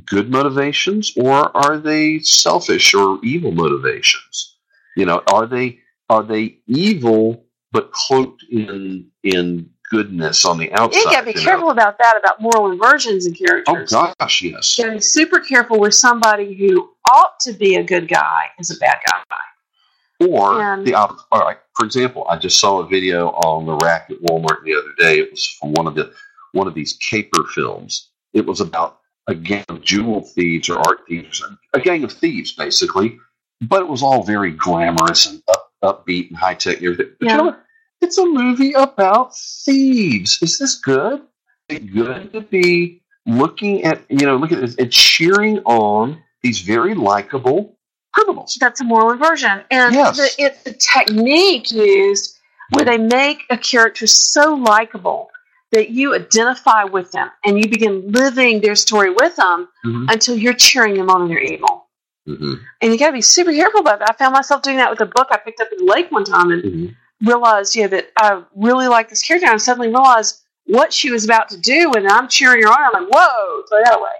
good 0.07 0.31
motivations 0.31 1.13
or 1.17 1.57
are 1.57 1.79
they 1.79 2.19
selfish 2.21 2.95
or 2.95 3.19
evil 3.23 3.51
motivations 3.51 4.57
you 4.97 5.05
know 5.07 5.23
are 5.33 5.47
they 5.47 5.79
are 6.11 6.23
they 6.23 6.59
evil 6.67 7.45
but 7.73 7.91
cloaked 7.93 8.45
in 8.51 9.07
in 9.23 9.69
goodness 9.91 10.45
on 10.45 10.59
the 10.59 10.73
outside 10.73 10.99
You 10.99 11.05
got 11.07 11.21
to 11.21 11.27
be 11.27 11.31
you 11.33 11.37
know? 11.37 11.43
careful 11.45 11.71
about 11.71 11.99
that, 11.99 12.17
about 12.19 12.41
moral 12.41 12.71
inversions 12.71 13.27
in 13.27 13.35
oh, 13.35 13.47
characters. 13.47 13.93
oh 13.93 14.13
gosh 14.19 14.43
yes 14.43 14.79
You 14.79 14.85
got 14.85 14.91
to 14.91 14.97
be 14.97 15.01
super 15.03 15.41
careful 15.41 15.79
with 15.81 15.95
somebody 15.95 16.55
who 16.55 16.91
ought 17.11 17.39
to 17.41 17.53
be 17.53 17.77
a 17.77 17.83
good 17.83 18.09
guy 18.09 18.47
is 18.59 18.71
a 18.71 18.79
bad 18.79 18.99
guy. 19.07 20.27
or 20.27 20.61
And- 20.75 20.87
the 20.87 20.95
op- 20.95 21.19
all 21.33 21.41
right 21.41 21.59
for 21.75 21.85
example 21.87 22.27
i 22.29 22.37
just 22.37 22.59
saw 22.59 22.81
a 22.81 22.87
video 22.87 23.29
on 23.31 23.67
the 23.67 23.75
rack 23.75 24.09
at 24.11 24.21
walmart 24.23 24.65
the 24.65 24.75
other 24.75 24.93
day 24.99 25.19
it 25.21 25.31
was 25.31 25.45
from 25.47 25.73
one 25.73 25.87
of 25.87 25.95
the 25.95 26.13
one 26.53 26.67
of 26.67 26.75
these 26.75 26.95
caper 26.95 27.45
films 27.55 28.09
it 28.33 28.45
was 28.45 28.61
about 28.61 28.99
a 29.29 29.35
gang 29.35 29.65
of 29.69 29.83
jewel 29.83 30.23
thieves 30.23 30.69
or 30.69 30.79
art 30.79 31.01
thieves 31.07 31.43
a 31.75 31.81
gang 31.81 32.03
of 32.05 32.13
thieves 32.13 32.53
basically 32.53 33.17
but 33.61 33.81
it 33.83 33.89
was 33.89 34.03
all 34.03 34.23
very 34.25 34.51
glamorous 34.53 35.27
and 35.27 35.43
up, 35.49 35.73
upbeat 35.85 36.29
and 36.31 36.37
high 36.37 36.55
tech 36.55 36.79
and 36.79 36.85
everything 36.87 37.13
but 37.21 37.27
Yeah. 37.27 37.33
you 37.33 37.39
know 37.39 37.45
what? 37.45 37.65
It's 38.01 38.19
a 38.19 38.25
movie 38.27 38.73
about 38.73 39.37
thieves 39.37 40.39
is 40.43 40.59
this 40.59 40.77
good 40.77 41.23
is 41.69 41.77
it 41.79 41.93
good 41.93 42.33
to 42.33 42.41
be 42.41 43.03
looking 43.27 43.85
at 43.85 44.03
you 44.09 44.27
know 44.27 44.37
look 44.37 44.53
at 44.53 44.61
this 44.61 44.77
and 44.77 44.91
cheering 44.93 45.59
on 45.65 46.23
these 46.43 46.61
very 46.61 46.95
likable 46.95 47.77
criminals 48.13 48.57
That's 48.61 48.81
a 48.81 48.85
moral 48.85 49.11
inversion. 49.13 49.63
And 49.71 49.95
Yes. 49.95 50.17
the, 50.17 50.43
it's 50.45 50.63
the 50.63 50.73
technique 50.73 51.71
used 51.71 52.39
where 52.71 52.85
they 52.85 52.97
make 52.99 53.43
a 53.51 53.57
character 53.59 54.07
so 54.07 54.55
likable 54.55 55.31
that 55.73 55.91
you 55.91 56.15
identify 56.15 56.85
with 56.85 57.11
them 57.13 57.31
and 57.45 57.59
you 57.59 57.69
begin 57.69 58.11
living 58.11 58.61
their 58.61 58.75
story 58.75 59.11
with 59.11 59.37
them 59.37 59.69
Mhm. 59.85 60.11
until 60.11 60.37
you're 60.37 60.55
cheering 60.55 60.95
them 60.95 61.11
on 61.11 61.21
when 61.23 61.29
they're 61.29 61.39
evil. 61.41 61.89
hmm 62.27 62.55
And 62.81 62.93
you 62.93 62.99
got 62.99 63.09
to 63.09 63.13
be 63.13 63.21
super 63.21 63.53
careful 63.53 63.81
about 63.81 63.99
that. 64.01 64.11
I 64.11 64.15
found 64.15 64.33
myself 64.33 64.63
doing 64.63 64.79
that 64.79 64.91
with 64.91 65.01
a 65.01 65.07
book 65.07 65.29
I 65.31 65.37
picked 65.37 65.61
up 65.61 65.69
in 65.73 65.85
the 65.85 65.93
lake 65.93 66.11
one 66.11 66.25
time 66.25 66.51
and 66.51 66.63
hmm 66.63 66.87
realized, 67.23 67.75
yeah, 67.77 67.87
that 67.89 68.11
I 68.17 68.43
really 68.55 68.89
like 68.89 69.09
this 69.09 69.23
character. 69.23 69.47
And 69.47 69.55
I 69.55 69.59
suddenly 69.59 69.89
realized 69.89 70.43
what 70.67 70.93
she 70.93 71.11
was 71.11 71.25
about 71.25 71.49
to 71.51 71.57
do, 71.59 71.93
and 71.95 72.07
I'm 72.07 72.29
cheering 72.29 72.63
her 72.63 72.69
on. 72.69 72.95
I'm 72.95 73.05
like, 73.05 73.13
whoa, 73.13 73.63
throw 73.69 73.79
that 73.85 73.99
away. 73.99 74.11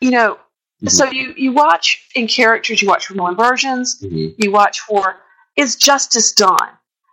You 0.00 0.10
know, 0.10 0.38
Mhm. 0.82 0.90
so 0.90 1.04
you, 1.06 1.32
you 1.36 1.52
watch 1.52 2.08
in 2.14 2.26
characters, 2.26 2.82
you 2.82 2.88
watch 2.88 3.06
for 3.06 3.14
more 3.14 3.30
inversions, 3.30 4.00
hmm 4.00 4.28
you 4.36 4.50
watch 4.50 4.80
for 4.80 5.20
is 5.56 5.76
justice 5.76 6.32
done. 6.32 6.68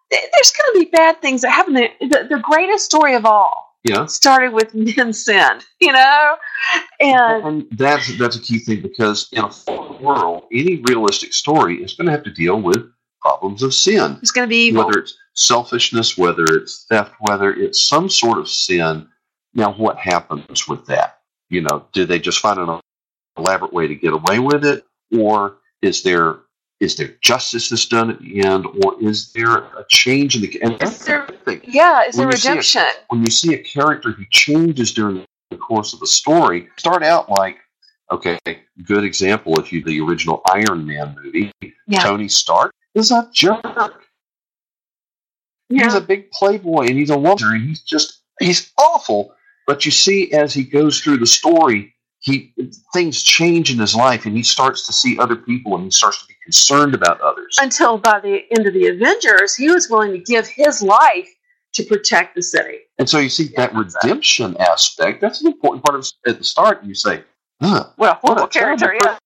There's 0.10 0.51
going 0.51 0.74
to 0.74 0.80
be 0.80 0.90
bad 0.92 1.22
things 1.22 1.42
that 1.42 1.51
happen. 1.51 1.74
The, 1.75 1.90
the, 2.01 2.28
the 2.32 2.40
greatest 2.40 2.84
story 2.86 3.13
of 3.13 3.25
all 3.25 3.78
Yeah, 3.84 4.08
started 4.08 4.51
with 4.51 4.74
men 4.98 5.13
sin, 5.13 5.62
you 5.80 5.92
know? 5.94 6.36
And 7.00 7.46
and 7.46 7.68
that's 7.72 8.18
that's 8.18 8.36
a 8.36 8.42
key 8.42 8.60
thing 8.60 8.82
because 8.82 9.30
in 9.32 9.44
a 9.44 9.51
world, 10.01 10.48
any 10.51 10.82
realistic 10.88 11.34
story 11.34 11.84
is 11.84 11.94
going 11.94 12.08
to 12.08 12.12
have 12.12 12.24
to 12.24 12.32
deal 12.32 12.60
with 12.60 12.84
problems 13.22 13.63
of 13.63 13.74
sin, 13.74 14.18
it's 14.22 14.32
going 14.32 14.48
to 14.48 14.50
be 14.50 14.68
evil. 14.68 14.86
whether 14.86 15.00
it's 15.00 15.16
selfishness, 15.34 16.18
whether 16.18 16.44
it's 16.46 16.86
theft, 16.90 17.13
whether 17.20 17.54
it's 17.54 17.82
some 17.82 18.10
sort 18.10 18.38
of 18.38 18.50
sin. 18.50 19.08
Now, 19.54 19.74
what 19.74 19.98
happens 19.98 20.68
with 20.68 20.86
that? 20.88 21.20
You 21.50 21.62
know, 21.62 21.86
do 21.92 22.06
they 22.06 22.20
just 22.20 22.40
find 22.40 22.60
an 22.60 22.80
elaborate 23.38 23.74
way 23.74 23.88
to 23.88 23.96
get 23.96 24.13
away 24.13 24.40
with 24.40 24.66
it, 24.66 24.86
or 25.18 25.58
is 25.82 26.04
there 26.04 26.40
is 26.80 26.96
there 26.96 27.10
justice 27.22 27.70
that's 27.70 27.86
done 27.86 28.10
at 28.10 28.20
the 28.20 28.44
end, 28.44 28.66
or 28.84 28.96
is 29.00 29.32
there 29.34 29.58
a 29.58 29.86
change 29.88 30.36
in 30.36 30.42
the? 30.42 30.62
And 30.63 30.82
Is 30.82 31.06
there- 31.06 31.28
thing. 31.46 31.62
Yeah, 31.63 32.04
it's 32.06 32.18
a 32.18 32.22
When 32.22 32.30
it- 32.30 32.36
redemption. 32.36 32.84
when 33.10 33.22
you 33.24 33.30
see 33.30 33.54
a 33.54 33.58
character 33.63 34.12
who 34.12 34.24
changes 34.32 34.92
during 34.94 35.24
the 35.51 35.58
course 35.58 35.94
of 35.94 36.00
the 36.00 36.08
story, 36.08 36.70
start 36.78 37.04
out 37.04 37.30
like, 37.30 37.58
okay, 38.12 38.40
good 38.84 39.04
example 39.04 39.60
if 39.60 39.72
you 39.72 39.84
the 39.84 40.00
original 40.01 40.42
Iron 40.51 40.86
Man 40.86 41.16
movie, 41.24 41.51
Yeah. 41.88 42.00
Tony 42.04 42.28
Stark 42.28 42.74
is 42.95 43.12
a 43.12 43.29
jerk. 43.33 44.03
He's 45.69 45.93
a 45.93 46.01
big 46.01 46.29
playboy 46.31 46.88
and 46.88 46.98
he's 46.98 47.10
a 47.10 47.17
lover 47.17 47.53
and 47.53 47.65
he's 47.67 47.81
just 47.81 48.21
he's 48.39 48.71
awful. 48.77 49.33
But 49.67 49.86
you 49.86 49.91
see 49.91 50.31
as 50.33 50.53
he 50.53 50.63
goes 50.63 51.00
through 51.00 51.17
the 51.17 51.25
story, 51.25 51.93
he 52.19 52.53
things 52.93 53.24
change 53.24 53.71
in 53.71 53.79
his 53.79 53.95
life 53.95 54.25
and 54.25 54.36
he 54.36 54.43
starts 54.43 54.86
to 54.88 54.93
see 54.93 55.17
other 55.17 55.36
people 55.38 55.75
and 55.75 55.86
he 55.86 55.91
starts 55.91 56.21
to 56.21 56.27
be 56.27 56.36
concerned 56.43 56.93
about 56.93 57.21
others. 57.21 57.57
Until 57.62 57.98
by 57.98 58.19
the 58.19 58.43
end 58.57 58.67
of 58.67 58.74
the 58.74 58.88
Avengers, 58.88 59.55
he 59.55 59.71
was 59.71 59.89
willing 59.89 60.12
to 60.12 60.19
give 60.19 60.45
his 60.48 60.81
life 60.83 61.29
to 61.74 61.83
protect 61.86 62.36
the 62.36 62.43
city. 62.43 62.79
And 63.00 63.10
so 63.10 63.17
you 63.19 63.29
see 63.29 63.45
that 63.55 63.71
Yeah, 63.74 63.83
so- 63.88 64.00
redemption 64.03 64.57
aspect, 64.60 65.21
that's 65.21 65.39
an 65.41 65.48
important 65.48 65.86
part 65.86 65.98
of 65.98 66.05
at 66.27 66.38
the 66.38 66.43
start. 66.43 66.83
You 66.83 66.93
say, 66.93 67.24
huh, 67.62 67.86
What 67.95 68.10
a 68.10 68.13
horrible 68.15 68.43
What 68.43 68.55
a 68.55 68.60
character, 68.60 68.93
yeah. 68.93 69.17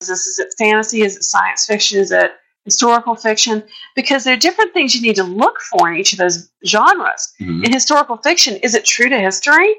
Is 0.00 0.08
this 0.08 0.26
is 0.26 0.38
it 0.38 0.48
fantasy? 0.58 1.02
Is 1.02 1.16
it 1.16 1.24
science 1.24 1.66
fiction? 1.66 1.98
Is 2.00 2.10
it 2.10 2.32
historical 2.64 3.14
fiction? 3.14 3.62
Because 3.94 4.24
there 4.24 4.32
are 4.34 4.38
different 4.38 4.72
things 4.72 4.94
you 4.94 5.02
need 5.02 5.16
to 5.16 5.24
look 5.24 5.60
for 5.60 5.90
in 5.90 5.98
each 5.98 6.12
of 6.14 6.18
those 6.18 6.50
genres. 6.66 7.32
Mhm. 7.40 7.64
In 7.66 7.72
historical 7.72 8.16
fiction, 8.16 8.56
is 8.56 8.74
it 8.74 8.84
true 8.86 9.10
to 9.10 9.18
history? 9.18 9.74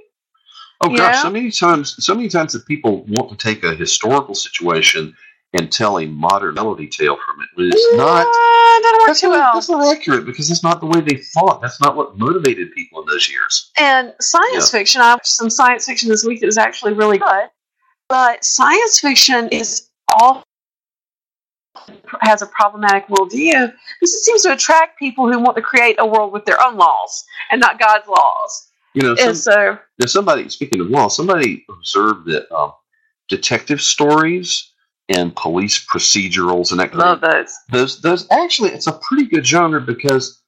Oh 0.82 0.90
You 0.92 0.98
gosh, 0.98 1.16
know? 1.16 1.22
so 1.24 1.30
many 1.32 1.52
times, 1.52 1.96
so 2.04 2.14
many 2.14 2.30
times 2.30 2.54
that 2.54 2.68
people 2.68 3.04
want 3.08 3.30
to 3.32 3.36
take 3.36 3.64
a 3.64 3.74
historical 3.76 4.36
situation 4.36 5.16
and 5.54 5.72
tell 5.72 6.00
a 6.00 6.06
modern 6.06 6.54
melody 6.54 6.88
tale 6.88 7.18
from 7.26 7.42
it. 7.42 7.50
But 7.56 7.66
it's 7.66 7.96
not. 7.96 8.26
Uh, 8.26 9.06
That's 9.08 9.20
too 9.22 9.30
not, 9.30 9.38
well. 9.40 9.54
that's 9.56 9.70
not 9.70 9.96
accurate 9.96 10.26
because 10.26 10.48
that's 10.48 10.64
not 10.64 10.80
the 10.80 10.86
way 10.86 11.02
they 11.02 11.18
thought. 11.18 11.62
That's 11.62 11.82
not 11.82 11.96
what 11.96 12.18
motivated 12.18 12.72
people 12.74 13.02
in 13.02 13.08
those 13.08 13.28
years. 13.30 13.72
And 13.78 14.14
science 14.22 14.70
fiction, 14.72 15.02
I 15.02 15.14
watched 15.14 15.28
some 15.28 15.50
science 15.50 15.86
fiction 15.88 16.10
this 16.10 16.24
week 16.24 16.40
that 16.42 16.46
was 16.46 16.58
actually 16.60 16.94
really 16.94 17.18
good. 17.18 17.50
But 18.08 18.44
science 18.46 19.00
fiction 19.00 19.50
is 19.50 19.88
all 20.20 20.44
has 22.22 22.42
a 22.42 22.46
problematic 22.48 23.08
worldview 23.08 23.72
because 24.00 24.14
it 24.14 24.24
seems 24.24 24.42
to 24.44 24.54
attract 24.54 25.00
people 25.00 25.32
who 25.32 25.40
want 25.40 25.56
to 25.56 25.62
create 25.62 25.96
a 26.00 26.06
world 26.06 26.34
with 26.34 26.46
their 26.46 26.62
own 26.66 26.76
laws 26.78 27.24
and 27.50 27.62
not 27.62 27.80
God's 27.80 28.08
laws. 28.08 28.68
You 28.94 29.04
know, 29.04 29.16
some, 29.16 29.30
And 29.30 29.38
so, 29.38 29.80
there's 29.98 30.12
somebody 30.12 30.50
speaking 30.50 30.82
of 30.82 30.88
law. 30.88 31.08
Somebody 31.08 31.66
observed 31.70 32.28
that 32.28 32.52
um, 32.54 32.74
detective 33.30 33.82
stories 33.82 34.72
and 35.10 35.36
police 35.36 35.86
procedurals 35.86 36.72
and 36.72 36.80
that 36.80 36.92
kind 36.92 37.00
love 37.00 37.24
of 37.24 37.32
those. 37.32 37.54
those 37.70 38.02
those 38.02 38.28
actually 38.32 38.70
it's 38.72 38.88
a 38.88 38.94
pretty 38.94 39.26
good 39.26 39.46
genre 39.46 39.82
because 39.82 40.42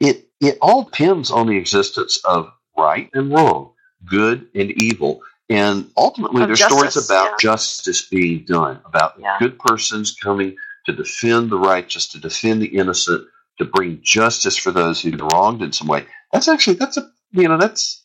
it 0.00 0.28
it 0.40 0.58
all 0.60 0.84
depends 0.84 1.30
on 1.30 1.46
the 1.46 1.56
existence 1.56 2.18
of 2.24 2.50
right 2.76 3.08
and 3.14 3.32
wrong, 3.32 3.72
good 4.04 4.48
and 4.54 4.70
evil, 4.82 5.22
and 5.48 5.90
ultimately 5.96 6.42
Of 6.42 6.48
there's 6.48 6.64
stories 6.64 6.96
about 6.96 7.24
yeah. 7.30 7.36
justice 7.40 8.02
being 8.02 8.44
done, 8.44 8.80
about 8.84 9.14
Yeah. 9.18 9.36
good 9.38 9.58
persons 9.58 10.14
coming 10.14 10.56
to 10.86 10.92
defend 10.92 11.50
the 11.50 11.58
righteous, 11.58 12.06
to 12.08 12.18
defend 12.18 12.62
the 12.62 12.66
innocent, 12.66 13.26
to 13.58 13.64
bring 13.64 14.00
justice 14.02 14.56
for 14.56 14.70
those 14.70 15.00
who've 15.00 15.16
been 15.16 15.26
wronged 15.28 15.62
in 15.62 15.72
some 15.72 15.86
way. 15.88 16.06
That's 16.32 16.48
actually 16.48 16.76
that's 16.76 16.96
a 16.96 17.10
you 17.32 17.48
know 17.48 17.58
that's 17.58 18.04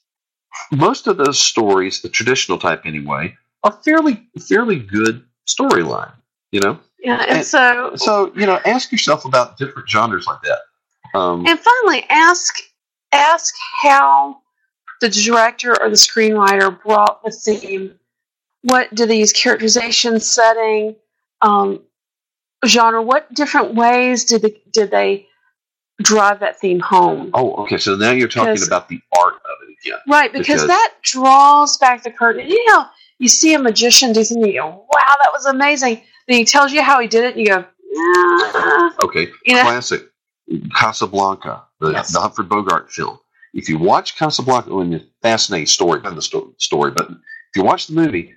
most 0.72 1.08
of 1.08 1.18
those 1.18 1.40
stories, 1.40 2.02
the 2.02 2.10
traditional 2.10 2.58
type 2.58 2.82
anyway, 2.86 3.36
are 3.64 3.72
fairly 3.84 4.28
fairly 4.48 4.80
good 4.80 5.24
storyline. 5.48 6.14
You 6.52 6.60
know, 6.62 6.80
Yeah, 7.00 7.22
and, 7.22 7.38
And- 7.38 7.46
so 7.46 7.94
so 7.96 8.32
you 8.36 8.46
know, 8.46 8.60
ask 8.66 8.92
yourself 8.92 9.26
about 9.26 9.58
different 9.58 9.90
genres 9.90 10.28
like 10.28 10.42
that. 10.44 10.60
Um, 11.18 11.46
and 11.48 11.60
finally 11.60 12.06
ask 12.10 12.56
ask 13.12 13.54
how 13.82 14.41
the 15.02 15.10
director 15.10 15.72
or 15.82 15.90
the 15.90 15.96
screenwriter 15.96 16.82
brought 16.84 17.24
the 17.24 17.32
theme. 17.32 17.96
What 18.64 18.94
do 18.94 19.06
these 19.06 19.34
characterization, 19.34 20.20
setting, 20.20 20.96
um, 21.42 21.82
genre? 22.66 23.02
What 23.02 23.34
different 23.34 23.74
ways 23.76 24.24
did 24.26 24.44
they 24.44 24.62
did 24.72 24.92
they 24.92 25.28
drive 26.02 26.40
that 26.40 26.60
theme 26.60 26.80
home? 26.80 27.32
oh, 27.34 27.54
okay. 27.64 27.78
So 27.78 27.96
now 27.96 28.12
you're 28.12 28.28
talking 28.28 28.64
about 28.66 28.88
the 28.90 29.02
art 29.18 29.34
of 29.34 29.68
it 29.68 29.76
again. 29.86 30.00
Right, 30.08 30.32
because, 30.32 30.62
Because- 30.62 30.68
that 30.68 30.94
draws 31.02 31.78
back 31.78 32.04
the 32.04 32.12
curtain. 32.12 32.48
You 32.48 32.64
know, 32.68 32.86
you 33.20 33.28
see 33.28 33.54
a 33.56 33.60
magician 33.60 34.14
do 34.14 34.24
something, 34.24 34.46
you 34.52 34.62
go, 34.62 34.68
"Wow, 34.94 35.16
that 35.24 35.32
was 35.34 35.46
amazing." 35.46 36.02
Then 36.28 36.38
he 36.38 36.46
tells 36.46 36.72
you 36.72 36.82
how 36.84 37.00
he 37.00 37.08
did 37.08 37.24
it, 37.24 37.36
and 37.36 37.40
you 37.40 37.48
go, 37.48 37.66
"Ah." 37.98 38.94
Okay, 39.04 39.28
you 39.46 39.56
know, 39.56 39.64
classic 39.64 40.04
Casablanca, 40.76 41.64
the, 41.80 41.92
Yes. 41.92 42.14
the 42.14 42.20
Humphrey 42.20 42.46
Bogart 42.46 42.92
film. 42.92 43.20
If 43.54 43.68
you 43.68 43.78
watch 43.78 44.18
Casablanca, 44.18 44.70
oh, 44.72 44.80
and 44.80 44.94
it's 44.94 45.06
a 45.06 45.08
fascinating 45.22 45.68
story, 45.68 46.02
not 46.02 46.16
the 46.16 46.22
sto- 46.22 46.54
story, 46.58 46.92
but 46.92 47.10
if 47.10 47.56
you 47.56 47.64
watch 47.64 47.88
the 47.88 47.94
movie, 47.94 48.34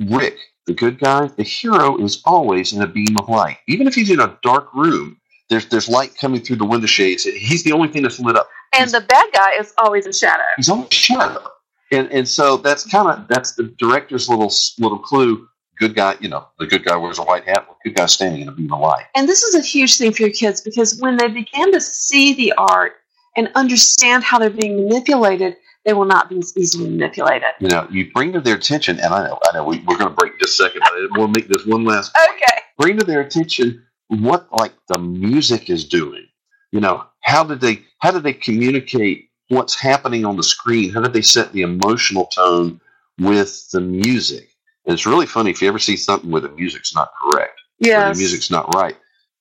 Rick, 0.00 0.36
the 0.66 0.74
good 0.74 0.98
guy, 0.98 1.28
the 1.28 1.44
hero 1.44 1.96
is 1.98 2.20
always 2.24 2.72
in 2.72 2.82
a 2.82 2.86
beam 2.86 3.16
of 3.16 3.28
light. 3.28 3.58
Even 3.68 3.86
if 3.86 3.94
he's 3.94 4.10
in 4.10 4.20
a 4.20 4.36
dark 4.42 4.72
room, 4.74 5.18
there's 5.48 5.66
there's 5.66 5.88
light 5.88 6.16
coming 6.16 6.40
through 6.40 6.56
the 6.56 6.64
window 6.64 6.88
shades. 6.88 7.22
He's 7.22 7.62
the 7.62 7.72
only 7.72 7.88
thing 7.88 8.02
that's 8.02 8.18
lit 8.18 8.36
up. 8.36 8.48
and 8.76 8.90
the 8.90 9.00
bad 9.02 9.26
guy 9.32 9.52
is 9.60 9.72
always 9.78 10.04
in 10.06 10.12
shadow. 10.12 10.42
He's 10.56 10.68
always 10.68 10.92
shadow. 10.92 11.46
And 11.92 12.10
and 12.10 12.28
so 12.28 12.56
that's 12.56 12.84
kind 12.84 13.08
of 13.08 13.28
that's 13.28 13.52
the 13.52 13.64
director's 13.78 14.28
little 14.28 14.52
little 14.78 14.98
clue. 14.98 15.46
Good 15.78 15.94
guy, 15.94 16.16
you 16.20 16.28
know, 16.28 16.48
the 16.58 16.66
good 16.66 16.84
guy 16.84 16.96
wears 16.96 17.18
a 17.18 17.22
white 17.22 17.44
hat. 17.44 17.68
The 17.84 17.90
good 17.90 17.96
guy 17.98 18.06
standing 18.06 18.40
in 18.42 18.48
a 18.48 18.52
beam 18.52 18.72
of 18.72 18.80
light. 18.80 19.04
And 19.14 19.28
this 19.28 19.42
is 19.44 19.54
a 19.54 19.60
huge 19.60 19.96
thing 19.98 20.10
for 20.12 20.22
your 20.22 20.32
kids 20.32 20.60
because 20.60 20.98
when 20.98 21.16
they 21.16 21.28
begin 21.28 21.70
to 21.72 21.80
see 21.80 22.34
the 22.34 22.52
art 22.58 22.94
and 23.36 23.50
understand 23.54 24.24
how 24.24 24.38
they're 24.38 24.50
being 24.50 24.76
manipulated, 24.76 25.56
they 25.84 25.92
will 25.92 26.04
not 26.04 26.28
be 26.28 26.38
as 26.38 26.56
easily 26.56 26.88
manipulated. 26.90 27.48
You 27.60 27.68
know, 27.68 27.86
you 27.90 28.10
bring 28.12 28.32
to 28.32 28.40
their 28.40 28.56
attention, 28.56 28.98
and 29.00 29.12
I 29.14 29.28
know, 29.28 29.38
I 29.48 29.54
know, 29.56 29.64
we, 29.64 29.78
we're 29.86 29.98
going 29.98 30.10
to 30.10 30.16
break 30.16 30.32
a 30.42 30.48
second, 30.48 30.82
but 30.82 31.18
we'll 31.18 31.28
make 31.28 31.48
this 31.48 31.64
one 31.66 31.84
last 31.84 32.16
Okay. 32.16 32.62
bring 32.78 32.98
to 32.98 33.04
their 33.04 33.20
attention 33.20 33.84
what 34.08 34.48
like 34.58 34.72
the 34.88 34.98
music 34.98 35.70
is 35.70 35.84
doing. 35.84 36.26
You 36.72 36.80
know, 36.80 37.04
how 37.22 37.44
did 37.44 37.60
they 37.60 37.84
how 37.98 38.10
did 38.10 38.22
they 38.22 38.32
communicate 38.32 39.30
what's 39.48 39.78
happening 39.78 40.24
on 40.24 40.36
the 40.36 40.42
screen? 40.42 40.92
How 40.92 41.00
did 41.00 41.12
they 41.12 41.22
set 41.22 41.52
the 41.52 41.62
emotional 41.62 42.26
tone 42.26 42.80
with 43.18 43.68
the 43.70 43.80
music? 43.80 44.48
And 44.84 44.94
it's 44.94 45.06
really 45.06 45.26
funny 45.26 45.50
if 45.50 45.62
you 45.62 45.68
ever 45.68 45.78
see 45.78 45.96
something 45.96 46.30
where 46.30 46.40
the 46.40 46.50
music's 46.50 46.94
not 46.94 47.10
correct, 47.20 47.60
Yeah. 47.78 48.10
The 48.12 48.18
music's 48.18 48.50
not 48.50 48.74
right. 48.74 48.96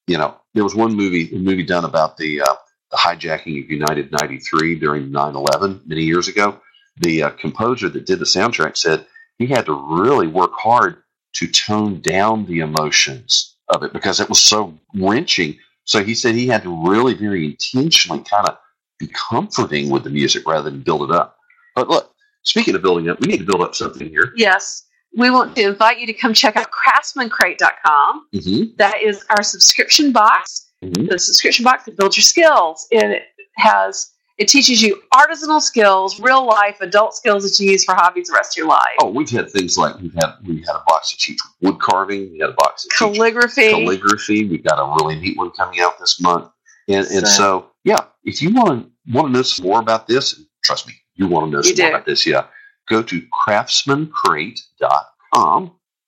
You 0.07 0.17
know, 0.17 0.37
there 0.53 0.63
was 0.63 0.75
one 0.75 0.95
movie 0.95 1.35
a 1.35 1.39
movie 1.39 1.63
done 1.63 1.85
about 1.85 2.17
the 2.17 2.41
uh, 2.41 2.55
the 2.95 3.01
hijacking 3.01 3.63
of 3.63 3.69
United 3.69 4.11
93 4.11 4.75
during 4.75 5.11
9/11 5.11 5.85
many 5.85 6.03
years 6.03 6.27
ago. 6.27 6.59
The 6.97 7.23
uh, 7.23 7.29
composer 7.31 7.89
that 7.89 8.05
did 8.05 8.19
the 8.19 8.25
soundtrack 8.25 8.77
said 8.77 9.05
he 9.37 9.47
had 9.47 9.65
to 9.65 9.73
really 9.73 10.27
work 10.27 10.53
hard 10.53 11.03
to 11.33 11.47
tone 11.47 11.99
down 11.99 12.45
the 12.45 12.59
emotions 12.59 13.57
of 13.67 13.83
it 13.83 13.91
because 13.91 14.19
it 14.19 14.29
was 14.29 14.39
so 14.39 14.73
wrenching. 14.93 15.57
So 15.83 16.03
he 16.03 16.15
said 16.15 16.35
he 16.35 16.47
had 16.47 16.63
to 16.63 16.89
really 16.89 17.13
very 17.13 17.45
intentionally 17.45 18.23
kind 18.23 18.47
of 18.47 18.57
be 18.97 19.07
comforting 19.07 19.89
with 19.89 20.05
the 20.05 20.09
music 20.09 20.47
rather 20.47 20.69
than 20.69 20.81
build 20.81 21.09
it 21.09 21.11
up. 21.13 21.37
But 21.75 21.89
look, 21.89 22.13
speaking 22.43 22.75
of 22.75 22.81
building 22.81 23.09
up, 23.09 23.19
we 23.19 23.27
need 23.27 23.39
to 23.39 23.45
build 23.45 23.61
up 23.61 23.75
something 23.75 24.07
here. 24.07 24.31
Yes. 24.37 24.83
We 25.17 25.29
want 25.29 25.55
to 25.55 25.63
invite 25.63 25.99
you 25.99 26.07
to 26.07 26.13
come 26.13 26.33
check 26.33 26.55
out 26.55 26.67
craftsmancrate.com. 26.71 28.27
Mm-hmm. 28.33 28.75
That 28.77 29.01
is 29.01 29.25
our 29.29 29.43
subscription 29.43 30.11
box. 30.13 30.64
Mm-hmm. 30.91 31.05
the 31.07 31.19
subscription 31.19 31.63
box 31.63 31.85
that 31.85 31.97
builds 31.97 32.17
your 32.17 32.23
skills. 32.23 32.87
And 32.91 33.13
it 33.13 33.23
has 33.57 34.11
it 34.37 34.49
teaches 34.49 34.81
you 34.81 35.01
artisanal 35.13 35.61
skills, 35.61 36.19
real 36.19 36.45
life 36.45 36.81
adult 36.81 37.15
skills 37.15 37.43
that 37.43 37.57
you 37.63 37.71
use 37.71 37.85
for 37.85 37.95
hobbies 37.95 38.27
the 38.27 38.33
rest 38.33 38.51
of 38.53 38.57
your 38.57 38.67
life. 38.67 38.83
Oh, 39.01 39.09
we've 39.09 39.29
had 39.29 39.49
things 39.49 39.77
like 39.77 39.97
we've 40.01 40.13
had 40.15 40.33
we 40.43 40.57
had 40.57 40.75
a 40.75 40.83
box 40.87 41.11
to 41.11 41.17
teach 41.17 41.39
wood 41.61 41.79
carving. 41.79 42.31
We 42.33 42.39
had 42.39 42.49
a 42.49 42.53
box 42.53 42.83
to 42.83 42.89
teach 42.89 42.97
Calligraphy. 42.97 43.69
calligraphy. 43.71 44.45
We've 44.49 44.63
got 44.63 44.77
a 44.77 44.85
really 45.01 45.15
neat 45.19 45.37
one 45.37 45.51
coming 45.51 45.79
out 45.79 45.97
this 45.99 46.19
month. 46.19 46.49
And 46.89 47.07
and 47.07 47.25
So- 47.27 47.37
so 47.37 47.69
yeah, 47.85 48.01
if 48.25 48.41
you 48.41 48.53
want 48.53 48.83
to 48.83 48.89
want 49.13 49.27
to 49.29 49.33
know 49.33 49.41
some 49.43 49.65
more 49.67 49.79
about 49.79 50.07
this, 50.07 50.41
trust 50.63 50.85
me, 50.87 50.93
you 51.15 51.27
want 51.27 51.47
to 51.47 51.51
know 51.55 51.61
some 51.61 51.77
more 51.77 51.89
do. 51.91 51.95
about 51.95 52.05
this, 52.05 52.25
yeah. 52.25 52.45
Go 52.89 53.01
to 53.03 53.21
craftsmancrate.com 53.47 55.63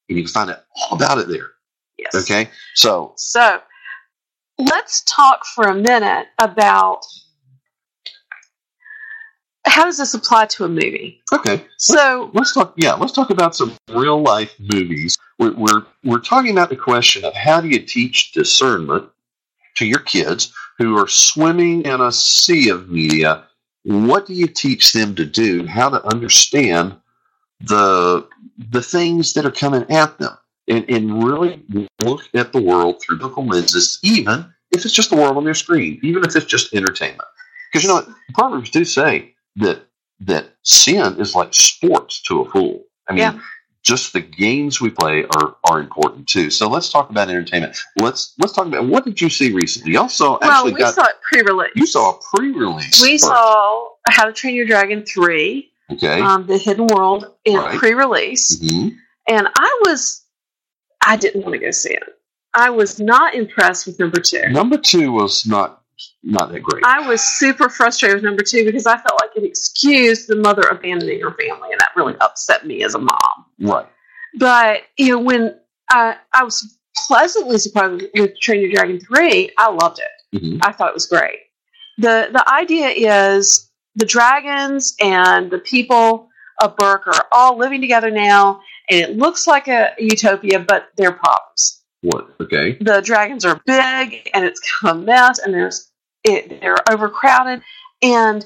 and 0.09 0.17
you 0.17 0.23
can 0.23 0.31
find 0.31 0.49
out 0.49 0.63
all 0.75 0.95
about 0.97 1.17
it 1.17 1.27
there. 1.27 1.51
yes. 1.97 2.13
Okay. 2.15 2.49
So 2.75 3.13
So 3.17 3.61
let's 4.57 5.03
talk 5.03 5.45
for 5.45 5.65
a 5.65 5.75
minute 5.75 6.27
about 6.39 7.05
how 9.65 9.83
does 9.83 9.97
this 9.97 10.13
apply 10.13 10.45
to 10.45 10.63
a 10.63 10.69
movie? 10.69 11.21
okay. 11.33 11.65
So 11.77 12.31
Let's 12.33 12.53
talk 12.53 12.73
yeah, 12.77 12.93
let's 12.93 13.11
talk 13.11 13.29
about 13.29 13.55
some 13.55 13.73
real 13.89 14.21
life 14.21 14.53
movies. 14.73 15.17
We're 15.39 15.53
we're 15.53 15.85
we're 16.03 16.19
talking 16.19 16.51
about 16.51 16.69
the 16.69 16.75
question 16.75 17.25
of 17.25 17.33
how 17.33 17.61
do 17.61 17.67
you 17.67 17.79
teach 17.79 18.31
discernment 18.31 19.09
to 19.75 19.85
your 19.85 19.99
kids 19.99 20.53
who 20.77 20.97
are 20.97 21.07
swimming 21.07 21.83
in 21.83 22.01
a 22.01 22.11
sea 22.11 22.69
of 22.69 22.89
media 22.89 23.43
what 23.87 24.25
do 24.25 24.33
you 24.33 24.47
teach 24.47 24.91
them 24.91 25.15
to 25.15 25.23
do 25.25 25.65
how 25.65 25.89
to 25.89 26.05
understand 26.07 26.93
the 27.61 28.27
the 28.69 28.81
things 28.81 29.33
that 29.33 29.45
are 29.45 29.51
coming 29.51 29.89
at 29.89 30.17
them 30.19 30.37
and, 30.67 30.85
and 30.89 31.23
really 31.23 31.63
look 32.01 32.23
at 32.33 32.51
the 32.53 32.61
world 32.61 33.01
through 33.01 33.17
biblical 33.17 33.45
lenses 33.45 33.99
even 34.03 34.45
if 34.71 34.83
it's 34.85 34.93
just 34.93 35.09
the 35.09 35.15
world 35.15 35.37
on 35.37 35.43
their 35.45 35.53
screen 35.53 35.99
even 36.03 36.23
if 36.23 36.35
it's 36.35 36.45
just 36.45 36.73
entertainment 36.73 37.21
because 37.71 37.83
you 37.83 37.89
know 37.89 37.95
what 37.95 38.07
proverbs 38.33 38.69
do 38.69 38.83
say 38.83 39.33
that 39.55 39.81
that 40.19 40.49
sin 40.63 41.19
is 41.19 41.35
like 41.35 41.53
sports 41.53 42.21
to 42.21 42.41
a 42.41 42.49
fool 42.51 42.83
i 43.07 43.11
mean 43.13 43.19
Yeah. 43.19 43.39
just 43.83 44.11
the 44.13 44.19
games 44.21 44.81
we 44.81 44.89
play 44.89 45.23
are 45.35 45.55
are 45.69 45.79
important 45.79 46.27
too 46.27 46.49
so 46.49 46.67
let's 46.67 46.89
talk 46.91 47.09
about 47.09 47.29
entertainment 47.29 47.77
let's 47.99 48.33
let's 48.39 48.53
talk 48.53 48.67
about 48.67 48.85
what 48.85 49.05
did 49.05 49.21
you 49.21 49.29
see 49.29 49.51
recently 49.53 49.93
you 49.93 49.99
also 49.99 50.37
well, 50.41 50.51
actually 50.51 50.73
we 50.73 50.79
got 50.79 50.95
saw 50.95 51.05
it 51.05 51.15
pre-release. 51.21 51.71
you 51.75 51.85
saw 51.85 52.11
a 52.15 52.19
pre-release 52.35 53.01
we 53.01 53.11
first. 53.13 53.25
saw 53.25 53.89
How 54.09 54.25
to 54.25 54.33
Train 54.33 54.55
Your 54.55 54.65
Dragon 54.65 55.03
three, 55.05 55.71
okay 55.91 56.19
um, 56.21 56.45
the 56.47 56.57
Hidden 56.57 56.87
World 56.87 57.33
in 57.45 57.55
Right. 57.57 57.77
pre-release. 57.77 58.59
Mhm. 58.61 58.95
and 59.27 59.47
I 59.55 59.81
was, 59.85 60.23
I 61.07 61.15
didn't 61.17 61.41
want 61.41 61.53
to 61.53 61.59
go 61.59 61.71
see 61.71 61.93
it. 61.93 62.03
I 62.53 62.69
was 62.69 62.99
not 62.99 63.35
impressed 63.35 63.85
with 63.87 63.99
number 63.99 64.19
two. 64.19 64.47
number 64.49 64.77
two 64.77 65.11
was 65.11 65.45
not 65.45 65.81
not 66.23 66.51
that 66.51 66.59
great 66.61 66.83
I 66.85 67.07
was 67.07 67.21
super 67.21 67.69
frustrated 67.69 68.17
with 68.17 68.23
number 68.23 68.43
two 68.43 68.63
because 68.65 68.85
I 68.85 68.97
felt 68.97 69.19
like 69.19 69.31
it 69.35 69.43
excused 69.43 70.27
the 70.27 70.35
mother 70.35 70.61
abandoning 70.69 71.21
her 71.21 71.31
family, 71.33 71.69
and 71.71 71.79
that 71.79 71.91
really 71.95 72.15
upset 72.21 72.65
me 72.67 72.83
as 72.83 72.93
a 72.95 72.99
mom. 72.99 73.45
right 73.59 73.87
But 74.37 74.81
you 74.97 75.09
know, 75.09 75.19
when 75.19 75.55
I, 75.89 76.17
I 76.33 76.43
was 76.43 76.77
pleasantly 77.07 77.57
surprised 77.57 78.03
with- 78.15 78.39
Train 78.39 78.61
Your 78.61 78.71
Dragon 78.71 78.99
three, 78.99 79.51
I 79.57 79.69
loved 79.71 79.99
it. 79.99 80.39
Mhm. 80.39 80.59
I 80.63 80.71
thought 80.71 80.89
it 80.89 80.93
was 80.93 81.05
great. 81.07 81.39
the 81.97 82.29
The 82.31 82.45
idea 82.51 82.89
is 82.89 83.69
the 83.95 84.05
dragons 84.05 84.95
and 85.01 85.49
the 85.49 85.59
people 85.59 86.29
of 86.61 86.75
Berk 86.75 87.07
are 87.07 87.25
all 87.31 87.57
living 87.57 87.81
together 87.81 88.11
now, 88.11 88.61
and 88.89 88.99
it 89.01 89.17
looks 89.17 89.47
like 89.47 89.67
a 89.67 89.91
utopia, 89.97 90.59
but 90.59 90.89
there 90.95 91.09
are 91.09 91.13
problems. 91.13 91.83
what 92.01 92.29
okay 92.39 92.77
The 92.79 93.01
dragons 93.01 93.45
are 93.45 93.61
big, 93.65 94.29
and 94.33 94.45
it's 94.45 94.59
kind 94.59 94.97
of 94.97 95.03
a 95.03 95.05
mess, 95.05 95.39
and 95.39 95.53
there's 95.53 95.91
it, 96.23 96.61
they're 96.61 96.77
overcrowded, 96.91 97.61
and 98.01 98.45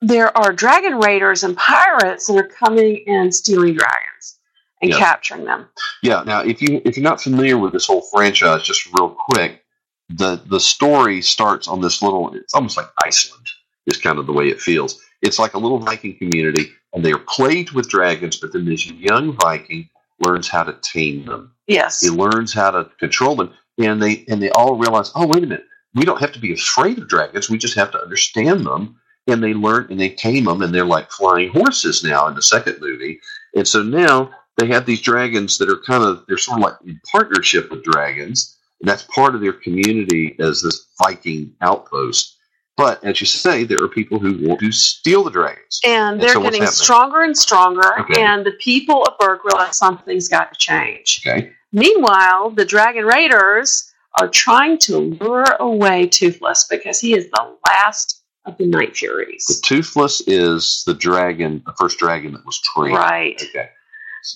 there 0.00 0.36
are 0.36 0.52
dragon 0.52 0.98
raiders 0.98 1.44
and 1.44 1.56
pirates 1.56 2.26
that 2.26 2.36
are 2.36 2.48
coming 2.48 3.04
and 3.06 3.34
stealing 3.34 3.74
dragons 3.74 4.38
and 4.82 4.92
capturing 4.92 5.44
them. 5.44 5.68
Yeah. 6.02 6.22
Now, 6.24 6.40
if 6.40 6.62
you 6.62 6.80
if 6.84 6.96
you're 6.96 7.04
not 7.04 7.20
familiar 7.20 7.58
with 7.58 7.72
this 7.72 7.86
whole 7.86 8.02
franchise, 8.02 8.62
just 8.62 8.86
real 8.98 9.10
quick, 9.28 9.62
the 10.08 10.40
the 10.46 10.60
story 10.60 11.20
starts 11.22 11.68
on 11.68 11.80
this 11.80 12.02
little. 12.02 12.34
It's 12.34 12.54
almost 12.54 12.76
like 12.76 12.88
Iceland. 13.04 13.46
Is 13.86 13.96
kind 13.96 14.18
of 14.18 14.26
the 14.26 14.32
way 14.32 14.48
it 14.48 14.60
feels. 14.60 15.00
It's 15.22 15.38
like 15.38 15.54
a 15.54 15.58
little 15.58 15.78
Viking 15.78 16.16
community, 16.16 16.70
and 16.92 17.04
they 17.04 17.12
are 17.12 17.18
plagued 17.18 17.72
with 17.72 17.88
dragons. 17.88 18.36
But 18.36 18.52
then 18.52 18.64
this 18.64 18.86
young 18.86 19.36
Viking 19.40 19.88
learns 20.20 20.48
how 20.48 20.62
to 20.62 20.76
tame 20.82 21.24
them. 21.24 21.52
Yes. 21.66 22.00
He 22.00 22.10
learns 22.10 22.52
how 22.52 22.70
to 22.70 22.90
control 22.98 23.36
them, 23.36 23.52
and 23.78 24.02
they 24.02 24.24
and 24.28 24.42
they 24.42 24.50
all 24.50 24.76
realize, 24.76 25.12
oh 25.14 25.26
wait 25.26 25.44
a 25.44 25.46
minute, 25.46 25.66
we 25.94 26.04
don't 26.04 26.20
have 26.20 26.32
to 26.32 26.40
be 26.40 26.52
afraid 26.52 26.98
of 26.98 27.08
dragons. 27.08 27.50
We 27.50 27.58
just 27.58 27.76
have 27.76 27.90
to 27.92 28.02
understand 28.02 28.66
them. 28.66 28.96
And 29.26 29.42
they 29.42 29.54
learn 29.54 29.86
and 29.90 30.00
they 30.00 30.08
tame 30.08 30.44
them, 30.44 30.62
and 30.62 30.74
they're 30.74 30.84
like 30.84 31.10
flying 31.10 31.50
horses 31.50 32.02
now 32.02 32.26
in 32.26 32.34
the 32.34 32.42
second 32.42 32.80
movie. 32.80 33.20
And 33.54 33.68
so 33.68 33.82
now 33.82 34.30
they 34.56 34.66
have 34.68 34.86
these 34.86 35.00
dragons 35.00 35.58
that 35.58 35.70
are 35.70 35.80
kind 35.86 36.02
of 36.02 36.24
they're 36.26 36.38
sort 36.38 36.58
of 36.58 36.64
like 36.64 36.74
in 36.84 37.00
partnership 37.10 37.70
with 37.70 37.84
dragons. 37.84 38.56
And 38.80 38.88
that's 38.88 39.02
part 39.04 39.34
of 39.34 39.42
their 39.42 39.52
community 39.52 40.36
as 40.40 40.62
this 40.62 40.86
Viking 41.02 41.54
outpost. 41.60 42.36
But 42.80 43.04
as 43.04 43.20
you 43.20 43.26
say, 43.26 43.64
there 43.64 43.82
are 43.82 43.88
people 43.88 44.18
who 44.18 44.32
want 44.48 44.60
to 44.60 44.72
steal 44.72 45.22
the 45.22 45.30
dragons. 45.30 45.80
and 45.84 46.14
And 46.14 46.20
they're 46.22 46.32
so 46.32 46.42
getting 46.42 46.64
stronger 46.66 47.22
and 47.22 47.36
stronger. 47.36 48.00
Okay. 48.00 48.22
And 48.22 48.44
the 48.44 48.52
people 48.52 49.02
of 49.04 49.18
Berk 49.18 49.44
realize 49.44 49.76
something's 49.76 50.28
got 50.28 50.52
to 50.54 50.58
change. 50.58 51.22
Okay. 51.26 51.52
Meanwhile, 51.72 52.50
the 52.50 52.64
Dragon 52.64 53.04
Raiders 53.04 53.92
are 54.18 54.28
trying 54.28 54.78
to 54.78 54.98
lure 54.98 55.44
away 55.60 56.06
Toothless 56.06 56.66
because 56.70 56.98
he 56.98 57.14
is 57.14 57.30
the 57.30 57.54
last 57.68 58.22
of 58.46 58.56
the 58.56 58.66
Night 58.66 58.90
The 58.92 58.94
Furies. 58.94 59.60
Toothless 59.62 60.22
is 60.26 60.82
the 60.86 60.94
dragon, 60.94 61.62
the 61.66 61.74
first 61.78 61.98
dragon 61.98 62.32
that 62.32 62.44
was 62.46 62.58
trained. 62.60 62.96
Right. 62.96 63.40
Okay. 63.50 63.68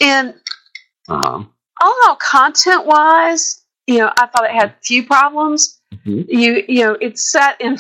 And 0.02 0.34
Uh-huh. 1.08 1.44
all, 1.82 2.16
content 2.16 2.84
wise, 2.86 3.62
you 3.86 3.98
know, 3.98 4.12
I 4.16 4.26
thought 4.26 4.44
it 4.44 4.50
had 4.52 4.74
few 4.82 5.04
problems. 5.04 5.80
Mhm. 6.06 6.26
You 6.28 6.64
you 6.68 6.84
know, 6.84 6.96
it's 7.00 7.30
set 7.32 7.60
in 7.60 7.78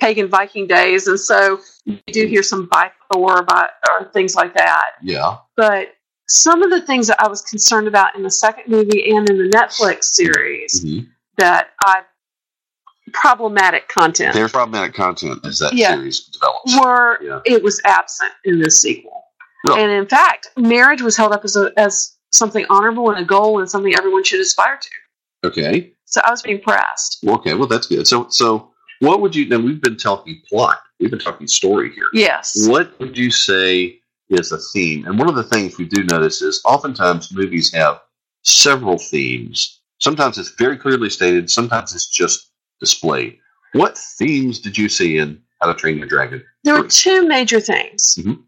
pagan 0.00 0.28
Viking 0.28 0.66
days, 0.66 1.06
and 1.06 1.18
so 1.18 1.58
you 1.84 1.98
do 2.08 2.26
hear 2.26 2.42
some 2.42 2.66
by 2.70 2.90
Thor 3.12 3.42
by, 3.44 3.68
or 3.90 4.10
things 4.12 4.34
like 4.34 4.54
that. 4.54 4.92
Yeah. 5.02 5.38
But 5.56 5.94
some 6.28 6.62
of 6.62 6.70
the 6.70 6.82
things 6.82 7.06
that 7.06 7.20
I 7.20 7.28
was 7.28 7.42
concerned 7.42 7.86
about 7.88 8.16
in 8.16 8.22
the 8.22 8.30
second 8.30 8.70
movie 8.70 9.10
and 9.10 9.28
in 9.30 9.38
the 9.38 9.48
Netflix 9.48 10.04
series 10.04 10.84
Mhm. 10.84 11.06
that 11.38 11.70
I 11.84 12.02
problematic 13.12 13.86
content 13.88 14.34
There's 14.34 14.50
problematic 14.50 14.92
content 14.94 15.38
as 15.46 15.60
that 15.60 15.72
Yeah. 15.72 15.94
series 15.94 16.20
develops. 16.20 16.76
were 16.80 17.18
Yeah. 17.22 17.40
it 17.44 17.62
was 17.62 17.80
absent 17.84 18.32
in 18.44 18.58
this 18.60 18.80
sequel. 18.82 19.24
Really? 19.64 19.82
And 19.82 19.92
in 19.92 20.06
fact, 20.06 20.48
marriage 20.56 21.02
was 21.02 21.16
held 21.16 21.32
up 21.32 21.44
as 21.44 21.56
a, 21.56 21.72
as 21.76 22.16
something 22.32 22.66
honorable 22.68 23.10
and 23.10 23.20
a 23.20 23.24
goal 23.24 23.60
and 23.60 23.70
something 23.70 23.94
everyone 23.96 24.24
should 24.24 24.40
aspire 24.40 24.78
to. 24.82 25.48
Okay. 25.48 25.92
So 26.06 26.20
I 26.24 26.30
was 26.32 26.42
being 26.42 26.60
pressed. 26.60 27.18
Okay. 27.26 27.54
Well, 27.54 27.68
that's 27.68 27.86
good. 27.86 28.06
So, 28.08 28.26
so 28.28 28.72
what 29.00 29.20
would 29.20 29.34
you? 29.34 29.48
Now 29.48 29.58
we've 29.58 29.80
been 29.80 29.96
talking 29.96 30.42
plot. 30.48 30.78
We've 31.00 31.10
been 31.10 31.18
talking 31.18 31.46
story 31.46 31.92
here. 31.92 32.08
Yes. 32.12 32.68
What 32.68 32.98
would 32.98 33.16
you 33.16 33.30
say 33.30 34.00
is 34.30 34.52
a 34.52 34.58
theme? 34.72 35.06
And 35.06 35.18
one 35.18 35.28
of 35.28 35.34
the 35.34 35.44
things 35.44 35.78
we 35.78 35.84
do 35.84 36.04
notice 36.04 36.42
is 36.42 36.60
oftentimes 36.64 37.32
movies 37.32 37.72
have 37.72 38.00
several 38.42 38.98
themes. 38.98 39.80
Sometimes 39.98 40.38
it's 40.38 40.50
very 40.50 40.76
clearly 40.76 41.10
stated. 41.10 41.50
Sometimes 41.50 41.94
it's 41.94 42.08
just 42.08 42.50
displayed. 42.80 43.38
What 43.72 43.98
themes 43.98 44.58
did 44.60 44.78
you 44.78 44.88
see 44.88 45.18
in 45.18 45.40
How 45.60 45.72
to 45.72 45.78
Train 45.78 45.98
Your 45.98 46.06
Dragon? 46.06 46.42
There 46.64 46.74
were 46.74 46.88
two 46.88 47.26
major 47.26 47.60
things. 47.60 48.16
Mhm. 48.18 48.42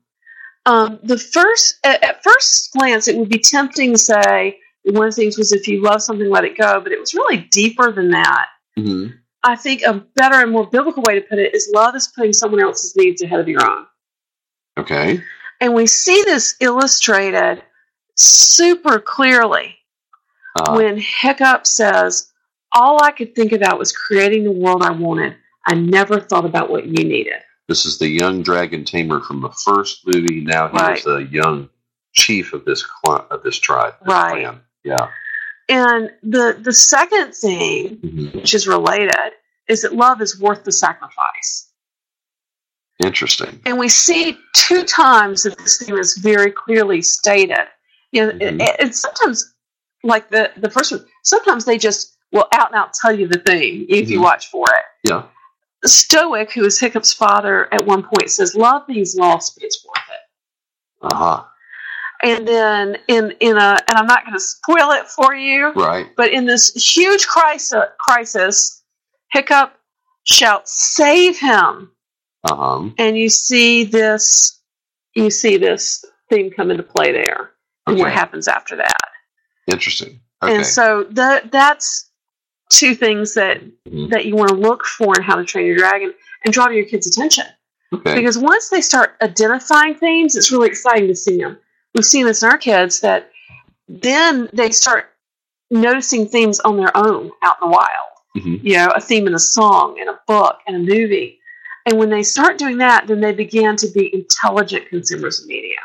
Um, 0.67 0.99
the 1.03 1.19
first, 1.19 1.79
at, 1.85 2.03
at 2.05 2.23
first 2.23 2.73
glance, 2.73 3.09
it 3.09 3.17
would 3.17 3.29
be 3.31 3.39
tempting 3.39 3.93
to 3.93 3.99
say 3.99 4.59
one 4.85 5.09
of 5.09 5.15
the 5.15 5.21
things 5.23 5.39
was 5.39 5.53
if 5.53 5.67
you 5.67 5.83
love 5.83 6.03
something, 6.03 6.29
let 6.29 6.45
it 6.45 6.57
go, 6.57 6.81
but 6.81 6.93
it 6.93 7.01
was 7.01 7.15
really 7.15 7.39
deeper 7.51 7.93
than 7.93 8.11
that. 8.11 8.47
Mm-hmm. 8.79 9.17
I 9.45 9.57
think 9.57 9.83
a 9.83 9.95
better 10.17 10.37
and 10.43 10.51
more 10.53 10.67
biblical 10.67 11.03
way 11.03 11.15
to 11.15 11.21
put 11.27 11.39
it 11.39 11.55
is 11.55 11.71
love 11.75 11.95
is 11.95 12.09
putting 12.09 12.33
someone 12.33 12.61
else's 12.63 12.97
needs 12.97 13.23
ahead 13.23 13.41
of 13.41 13.49
your 13.49 13.65
own. 13.69 13.87
Okay. 14.79 15.23
And 15.61 15.75
we 15.75 15.87
see 15.87 16.23
this 16.25 16.57
illustrated 16.61 17.63
super 18.17 18.99
clearly 18.99 19.77
Uh, 20.57 20.75
when 20.77 20.99
Hiccup 20.99 21.67
says, 21.67 22.33
All 22.73 23.03
I 23.03 23.13
could 23.13 23.35
think 23.35 23.53
about 23.53 23.79
was 23.79 23.93
creating 23.93 24.45
the 24.45 24.53
world 24.53 24.83
I 24.83 24.91
wanted. 24.91 25.37
I 25.67 25.75
never 25.75 26.21
thought 26.21 26.45
about 26.45 26.71
what 26.71 26.87
you 26.87 27.05
needed. 27.05 27.41
this 27.69 27.85
is 27.85 27.99
the 27.99 28.09
young 28.09 28.43
dragon 28.43 28.83
tamer 28.85 29.21
from 29.21 29.41
the 29.43 29.51
first 29.51 30.07
movie. 30.07 30.41
Now 30.41 30.69
he 30.69 30.77
Right. 30.79 30.99
is 30.99 31.05
the 31.05 31.19
young 31.31 31.69
chief 32.15 32.53
of 32.55 32.65
this 32.65 32.83
clan, 32.85 33.23
of 33.31 33.43
this 33.43 33.59
tribe. 33.59 33.95
This 34.01 34.09
Right. 34.09 34.43
Clan. 34.47 34.61
Yeah. 34.85 35.09
And 35.69 36.11
the, 36.23 36.59
the 36.61 36.73
second 36.73 37.35
thing, 37.35 37.99
Mhm. 37.99 38.35
which 38.35 38.55
is 38.55 38.67
related, 38.67 39.33
is 39.69 39.83
that 39.83 39.95
love 39.95 40.23
is 40.23 40.41
worth 40.41 40.65
the 40.65 40.73
sacrifice. 40.73 41.71
Interesting. 43.05 43.61
And 43.65 43.79
we 43.79 43.89
see 43.89 44.37
two 44.55 44.83
times 44.85 45.43
that 45.45 45.57
this 45.59 45.79
theme 45.79 45.97
is 45.99 46.17
very 46.17 46.51
clearly 46.51 47.03
stated. 47.03 47.67
You 48.13 48.27
know, 48.27 48.33
Mhm. 48.33 48.63
it, 48.63 48.77
it's 48.81 49.01
sometimes 49.01 49.55
like 50.03 50.31
the, 50.31 50.51
the 50.57 50.71
first 50.71 50.91
one, 50.91 51.05
sometimes 51.23 51.65
they 51.65 51.79
just 51.79 52.17
will 52.33 52.49
out 52.53 52.69
and 52.73 52.77
out 52.81 52.93
tell 52.95 53.13
you 53.13 53.29
the 53.29 53.39
thing 53.41 53.87
if 53.89 54.09
you 54.11 54.19
Mhm. 54.19 54.23
watch 54.25 54.49
for 54.51 54.67
it. 54.71 54.85
Yeah. 55.11 55.25
Stoick, 55.87 56.51
who 56.53 56.65
is 56.65 56.81
Hiccup's 56.81 57.13
father, 57.13 57.73
at 57.73 57.85
one 57.87 58.03
point 58.03 58.31
says, 58.31 58.57
"Love 58.57 58.89
means 58.89 59.15
lost, 59.15 59.55
but 59.55 59.63
it's 59.65 59.85
worth 59.85 60.09
it." 60.11 61.13
Uh 61.13 61.15
huh. 61.17 61.45
And 62.23 62.47
then 62.49 62.97
in 63.07 63.33
in 63.41 63.57
a, 63.57 63.77
and 63.87 63.97
I'm 63.97 64.07
not 64.07 64.25
going 64.25 64.35
to 64.35 64.41
spoil 64.41 64.91
it 64.93 65.07
for 65.09 65.35
you, 65.35 65.73
Right. 65.73 66.09
but 66.17 66.33
in 66.33 66.47
this 66.47 66.73
huge 66.75 67.27
crisis, 67.27 67.85
crisis, 68.01 68.83
Hiccup 69.33 69.75
shouts, 70.25 70.95
"Save 70.97 71.39
him!" 71.39 71.93
Uh 72.45 72.55
huh. 72.57 72.89
And 72.99 73.17
you 73.17 73.29
see 73.29 73.85
this, 73.85 74.61
you 75.15 75.31
see 75.31 75.57
this 75.59 76.05
theme 76.31 76.51
come 76.51 76.71
into 76.73 76.83
play 76.83 77.13
there, 77.13 77.53
and 77.87 77.99
what 77.99 78.13
happens 78.13 78.49
after 78.49 78.75
that. 78.77 78.97
Interesting. 79.69 80.21
Okay. 80.43 80.57
And 80.57 80.67
so 80.67 81.05
that 81.11 81.53
that's 81.53 82.11
two 82.71 82.95
things 82.95 83.35
that 83.35 83.61
Mhm. 83.87 84.11
that 84.11 84.25
you 84.27 84.35
want 84.35 84.49
to 84.51 84.57
look 84.57 84.85
for 84.87 85.15
in 85.17 85.23
How 85.23 85.37
to 85.37 85.45
Train 85.45 85.67
Your 85.67 85.77
Dragon 85.77 86.13
and 86.45 86.53
draw 86.53 86.67
to 86.67 86.75
your 86.75 86.85
kids' 86.85 87.07
attention. 87.07 87.47
okay. 87.95 88.15
Because 88.17 88.37
once 88.39 88.69
they 88.71 88.81
start 88.81 89.17
identifying 89.23 89.95
themes, 89.95 90.35
it's 90.37 90.51
really 90.53 90.69
exciting 90.69 91.07
to 91.09 91.15
see 91.17 91.39
them. 91.39 91.59
We've 91.95 92.05
seen 92.05 92.27
this 92.27 92.43
in 92.43 92.49
our 92.49 92.59
kids 92.59 93.01
that 93.01 93.31
then 93.89 94.49
they 94.53 94.71
start 94.71 95.11
noticing 95.71 96.27
themes 96.27 96.61
on 96.61 96.77
their 96.77 96.95
own 96.97 97.31
out 97.43 97.57
in 97.63 97.69
the 97.69 97.73
wild. 97.73 98.09
Mhm. 98.37 98.61
You 98.63 98.77
know, 98.77 98.89
a 98.95 99.01
theme 99.01 99.27
in 99.27 99.35
a 99.35 99.39
song, 99.39 99.99
in 99.99 100.09
a 100.09 100.19
book, 100.27 100.59
in 100.67 100.75
a 100.75 100.79
movie. 100.79 101.41
And 101.87 101.99
when 101.99 102.11
they 102.11 102.23
start 102.23 102.59
doing 102.59 102.79
that, 102.79 103.07
then 103.07 103.21
they 103.21 103.33
begin 103.33 103.77
to 103.77 103.89
be 103.89 104.15
intelligent 104.15 104.89
consumers 104.89 105.41
of 105.41 105.47
media. 105.47 105.79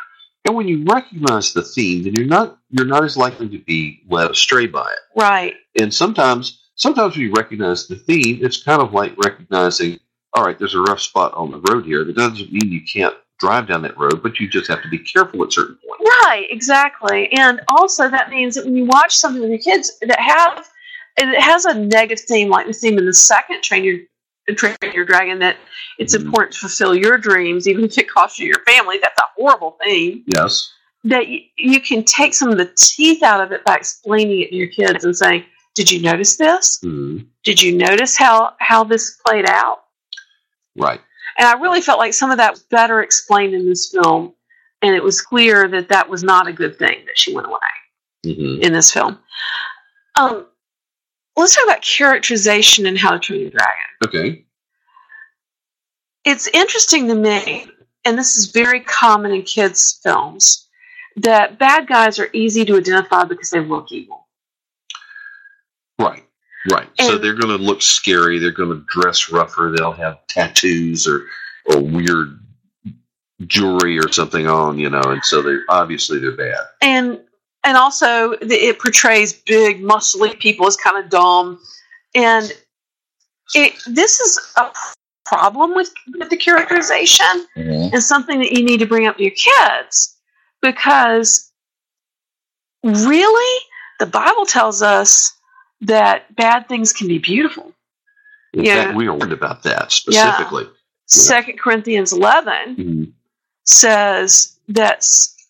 And 0.45 0.55
when 0.55 0.67
you 0.67 0.83
recognize 0.83 1.53
the 1.53 1.61
theme, 1.61 2.03
then 2.03 2.13
you're 2.13 2.25
not 2.25 2.57
you're 2.69 2.85
not 2.85 3.03
as 3.03 3.15
likely 3.15 3.47
to 3.49 3.59
be 3.59 4.03
led 4.09 4.29
astray 4.29 4.67
by 4.67 4.91
it. 4.91 4.99
Right. 5.15 5.55
And 5.79 5.93
sometimes 5.93 6.59
sometimes 6.75 7.15
when 7.15 7.27
you 7.27 7.33
recognize 7.33 7.87
the 7.87 7.95
theme, 7.95 8.39
it's 8.41 8.61
kind 8.61 8.81
of 8.81 8.93
like 8.93 9.13
recognizing, 9.23 9.99
all 10.33 10.43
right, 10.43 10.59
there's 10.59 10.75
a 10.75 10.81
rough 10.81 10.99
spot 10.99 11.33
on 11.35 11.51
the 11.51 11.61
road 11.71 11.85
here. 11.85 12.03
That 12.03 12.15
doesn't 12.17 12.51
mean 12.51 12.71
you 12.71 12.81
can't 12.81 13.15
drive 13.39 13.67
down 13.67 13.83
that 13.83 13.97
road, 13.97 14.21
but 14.21 14.39
you 14.39 14.47
just 14.49 14.67
have 14.67 14.81
to 14.81 14.89
be 14.89 14.99
careful 14.99 15.43
at 15.43 15.53
certain 15.53 15.77
points. 15.87 15.92
Right, 16.25 16.45
exactly. 16.49 17.31
And 17.33 17.61
also 17.69 18.09
that 18.09 18.29
means 18.29 18.55
that 18.55 18.65
when 18.65 18.75
you 18.75 18.85
watch 18.85 19.15
something 19.15 19.41
with 19.41 19.49
your 19.51 19.59
kids 19.59 19.91
that 20.01 20.19
have 20.19 20.67
it 21.17 21.39
has 21.39 21.65
a 21.65 21.73
negative 21.75 22.25
theme 22.25 22.49
like 22.49 22.65
the 22.65 22.73
theme 22.73 22.97
in 22.97 23.05
the 23.05 23.13
second 23.13 23.61
train 23.61 23.83
your 23.83 23.99
train 24.55 24.75
your 24.93 25.05
dragon 25.05 25.37
that 25.39 25.57
it's 25.99 26.15
Mhm. 26.15 26.25
important 26.25 26.53
to 26.53 26.59
fulfill 26.59 26.95
your 26.95 27.17
dreams 27.19 27.67
even 27.67 27.83
if 27.85 27.97
it 27.99 28.09
costs 28.09 28.39
you 28.39 28.47
your 28.47 28.63
family 28.65 28.97
that's 29.01 29.17
a 29.19 29.25
horrible 29.37 29.77
thing 29.83 30.23
Yes. 30.35 30.71
that 31.03 31.27
you, 31.27 31.41
you 31.57 31.79
can 31.79 32.03
take 32.03 32.33
some 32.33 32.49
of 32.49 32.57
the 32.57 32.71
teeth 32.75 33.21
out 33.21 33.41
of 33.41 33.51
it 33.51 33.63
by 33.63 33.75
explaining 33.75 34.41
it 34.41 34.49
to 34.49 34.55
your 34.55 34.67
kids 34.69 35.05
and 35.05 35.15
saying 35.15 35.45
did 35.75 35.91
you 35.91 36.01
notice 36.01 36.35
this 36.37 36.79
Mhm. 36.83 37.27
did 37.43 37.61
you 37.61 37.77
notice 37.77 38.17
how 38.17 38.53
how 38.59 38.83
this 38.83 39.15
played 39.25 39.47
out 39.47 39.83
Right. 40.75 40.99
and 41.37 41.47
I 41.47 41.53
really 41.61 41.81
felt 41.81 41.99
like 41.99 42.13
some 42.15 42.31
of 42.31 42.37
that 42.37 42.51
was 42.53 42.63
better 42.63 43.01
explained 43.01 43.53
in 43.53 43.67
this 43.69 43.91
film, 43.91 44.33
and 44.83 44.95
it 44.95 45.03
was 45.03 45.21
clear 45.21 45.67
that 45.69 45.89
that 45.89 46.07
was 46.09 46.23
not 46.23 46.47
a 46.47 46.53
good 46.53 46.77
thing 46.77 47.05
that 47.05 47.17
she 47.17 47.33
went 47.33 47.47
away 47.47 47.57
hmm 48.25 48.61
in 48.61 48.71
this 48.71 48.91
film. 48.91 49.19
Um, 50.15 50.45
let's 51.35 51.55
talk 51.55 51.65
about 51.65 51.81
characterization 51.81 52.85
and 52.85 52.97
How 52.97 53.11
to 53.11 53.19
Train 53.19 53.41
Your 53.41 53.49
Dragon. 53.49 53.83
Okay. 54.05 54.45
It's 56.23 56.47
interesting 56.47 57.07
to 57.09 57.15
me, 57.15 57.67
and 58.05 58.17
this 58.17 58.37
is 58.37 58.51
very 58.51 58.79
common 58.79 59.31
in 59.31 59.41
kids' 59.41 59.99
films, 60.03 60.69
that 61.17 61.59
bad 61.59 61.87
guys 61.87 62.17
are 62.19 62.29
easy 62.31 62.63
to 62.65 62.77
identify 62.77 63.25
because 63.25 63.49
they 63.49 63.59
look 63.59 63.91
evil. 63.91 64.27
Right. 65.99 66.23
Right. 66.71 66.87
so 67.01 67.17
they're 67.17 67.33
going 67.33 67.57
to 67.57 67.61
look 67.61 67.81
scary. 67.81 68.39
They're 68.39 68.51
going 68.51 68.69
to 68.69 68.85
dress 68.87 69.29
rougher. 69.29 69.73
They'll 69.75 69.91
have 69.91 70.25
tattoos 70.27 71.05
or 71.07 71.25
or 71.65 71.81
weird 71.81 72.39
jewelry 73.47 73.97
or 73.99 74.11
something 74.11 74.47
on, 74.47 74.77
you 74.79 74.89
know, 74.89 75.01
and 75.01 75.23
so 75.23 75.41
they 75.41 75.57
obviously 75.69 76.19
they're 76.19 76.35
bad. 76.35 76.59
and 76.81 77.19
and 77.65 77.77
also 77.77 78.35
the, 78.41 78.55
it 78.55 78.79
portrays 78.79 79.33
big 79.33 79.81
muscly 79.81 80.37
people 80.39 80.67
as 80.67 80.75
kind 80.75 81.03
of 81.03 81.09
dumb 81.09 81.59
and 82.13 82.51
it 83.55 83.73
this 83.87 84.19
is 84.19 84.53
a 84.57 84.71
problem 85.25 85.73
with, 85.73 85.91
with 86.19 86.29
the 86.29 86.35
characterization 86.37 87.47
and 87.55 88.03
something 88.03 88.39
that 88.39 88.51
you 88.51 88.63
need 88.63 88.79
to 88.79 88.85
bring 88.85 89.07
up 89.07 89.15
to 89.17 89.23
your 89.23 89.31
kids 89.31 90.17
because 90.61 91.51
really 92.83 93.61
the 93.99 94.05
bible 94.05 94.45
tells 94.45 94.81
us 94.81 95.33
that 95.81 96.35
bad 96.35 96.67
things 96.67 96.91
can 96.91 97.07
be 97.07 97.17
beautiful 97.19 97.71
In 98.53 98.65
Yeah. 98.65 98.83
fact, 98.85 98.97
we 98.97 99.07
are 99.07 99.13
worried 99.13 99.31
about 99.33 99.63
that 99.63 99.91
specifically. 99.91 100.67
Second 101.07 101.59
corinthians 101.59 102.11
11 102.13 102.75
Mhm. 102.75 103.11
Says 103.65 104.57
that 104.67 105.05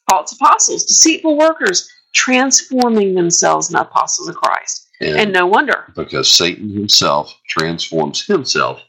false 0.09 0.31
apostles 0.33 0.85
deceitful 0.85 1.37
workers 1.37 1.89
transforming 2.13 3.15
themselves 3.15 3.69
into 3.69 3.81
apostles 3.81 4.27
of 4.27 4.35
christ 4.35 4.87
And, 5.01 5.19
and 5.19 5.33
no 5.33 5.45
wonder 5.45 5.91
because 5.95 6.29
Satan 6.29 6.69
himself 6.69 7.33
transforms 7.47 8.25
himself 8.25 8.81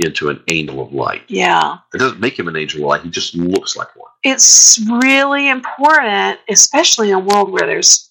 into 0.00 0.30
an 0.30 0.42
angel 0.50 0.80
of 0.80 0.92
light. 0.92 1.22
Yeah. 1.28 1.78
It 1.94 1.98
doesn't 1.98 2.20
make 2.20 2.38
him 2.38 2.48
an 2.48 2.56
angel 2.56 2.80
of 2.80 2.88
light. 2.88 3.02
He 3.02 3.10
just 3.10 3.34
looks 3.34 3.76
like 3.76 3.94
one. 3.96 4.10
It's 4.22 4.80
really 5.02 5.48
important, 5.48 6.40
especially 6.48 7.10
in 7.10 7.16
a 7.16 7.20
world 7.20 7.50
where 7.50 7.66
there's 7.66 8.10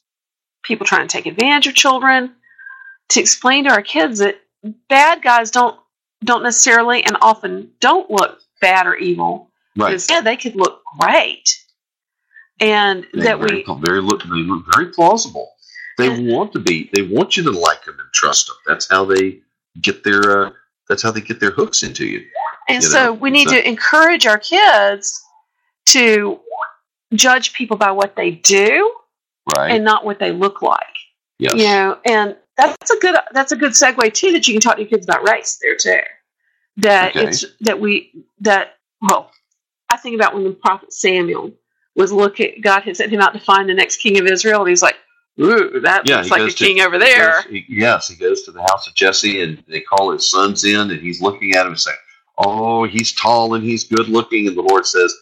people 0.63 0.85
trying 0.85 1.07
to 1.07 1.11
take 1.11 1.25
advantage 1.25 1.67
of 1.67 1.75
children, 1.75 2.33
to 3.09 3.19
explain 3.19 3.63
to 3.65 3.71
our 3.71 3.81
kids 3.81 4.19
that 4.19 4.39
bad 4.87 5.21
guys 5.21 5.51
don't 5.51 5.79
don't 6.23 6.43
necessarily 6.43 7.03
and 7.03 7.15
often 7.21 7.71
don't 7.79 8.11
look 8.11 8.39
bad 8.61 8.85
or 8.85 8.95
evil. 8.95 9.48
Right. 9.77 9.93
Instead, 9.93 10.25
they 10.25 10.35
could 10.37 10.55
look 10.55 10.81
great. 10.99 11.43
And 12.59 13.05
They 13.13 13.21
that 13.21 13.39
very, 13.39 13.63
we 13.65 13.81
very 13.81 14.01
look 14.01 14.23
they 14.23 14.29
look 14.29 14.65
very 14.73 14.87
plausible. 14.91 15.51
They 15.97 16.09
want 16.33 16.51
to 16.53 16.59
be. 16.59 16.89
They 16.93 17.03
want 17.03 17.37
you 17.37 17.43
to 17.43 17.51
like 17.51 17.83
them 17.85 17.97
and 17.99 18.09
trust 18.13 18.47
them. 18.47 18.55
That's 18.67 18.89
how 18.89 19.05
they 19.05 19.39
get 19.81 20.03
their. 20.03 20.47
Uh, 20.47 20.51
that's 20.87 21.01
how 21.03 21.11
they 21.11 21.21
get 21.21 21.39
their 21.39 21.51
hooks 21.51 21.83
into 21.83 22.05
you. 22.05 22.25
And 22.67 22.83
you 22.83 22.89
so 22.89 23.05
know, 23.05 23.13
we 23.13 23.29
need 23.29 23.47
so- 23.49 23.55
to 23.55 23.67
encourage 23.67 24.25
our 24.27 24.37
kids 24.39 25.21
to 25.87 26.39
judge 27.13 27.53
people 27.53 27.77
by 27.77 27.91
what 27.91 28.15
they 28.15 28.31
do 28.31 28.93
Right. 29.57 29.71
and 29.71 29.83
not 29.83 30.05
what 30.05 30.19
they 30.19 30.31
look 30.31 30.61
like. 30.61 30.83
yes. 31.39 31.53
You 31.55 31.63
know, 31.63 31.97
and 32.05 32.35
that's 32.57 32.91
a 32.91 32.99
good 32.99 33.15
that's 33.31 33.51
a 33.51 33.55
good 33.55 33.71
segue 33.71 34.13
too 34.13 34.31
that 34.33 34.47
you 34.47 34.53
can 34.53 34.61
talk 34.61 34.75
to 34.75 34.81
your 34.81 34.89
kids 34.89 35.05
about 35.05 35.27
race 35.27 35.57
there 35.61 35.75
too. 35.75 36.01
That 36.77 37.15
Okay. 37.15 37.27
it's 37.27 37.45
that 37.61 37.79
we 37.79 38.11
that 38.41 38.77
well, 39.01 39.31
I 39.91 39.97
think 39.97 40.15
about 40.15 40.33
when 40.33 40.43
the 40.43 40.51
prophet 40.51 40.93
Samuel 40.93 41.51
was 41.95 42.11
looking 42.11 42.61
God 42.61 42.83
had 42.83 42.95
sent 42.97 43.11
him 43.11 43.21
out 43.21 43.33
to 43.33 43.39
find 43.39 43.67
the 43.69 43.73
next 43.73 43.97
king 43.97 44.19
of 44.19 44.25
Israel 44.27 44.61
and 44.61 44.69
he's 44.69 44.81
like, 44.83 44.95
Ooh, 45.41 45.79
that 45.81 46.05
Yeah, 46.07 46.17
looks 46.17 46.31
like 46.31 46.41
a 46.41 46.51
to- 46.51 46.65
king 46.65 46.81
over 46.81 46.95
He 46.95 46.99
there. 47.05 47.31
goes- 47.31 47.43
he- 47.49 47.65
yes, 47.69 48.07
he 48.09 48.15
goes 48.15 48.41
to 48.43 48.51
the 48.51 48.61
house 48.61 48.87
of 48.87 48.93
Jesse, 48.93 49.41
and 49.41 49.63
they 49.69 49.79
call 49.79 50.11
his 50.11 50.29
sons 50.29 50.65
in, 50.65 50.91
and 50.91 50.99
he's 51.01 51.21
looking 51.21 51.55
at 51.55 51.61
him 51.65 51.71
and 51.73 51.79
saying, 51.79 51.97
"Oh, 52.37 52.83
he's 52.83 53.13
tall 53.13 53.53
and 53.53 53.63
he's 53.63 53.85
good 53.85 54.09
looking." 54.09 54.47
And 54.49 54.57
the 54.57 54.61
Lord 54.61 54.85
says, 54.85 55.15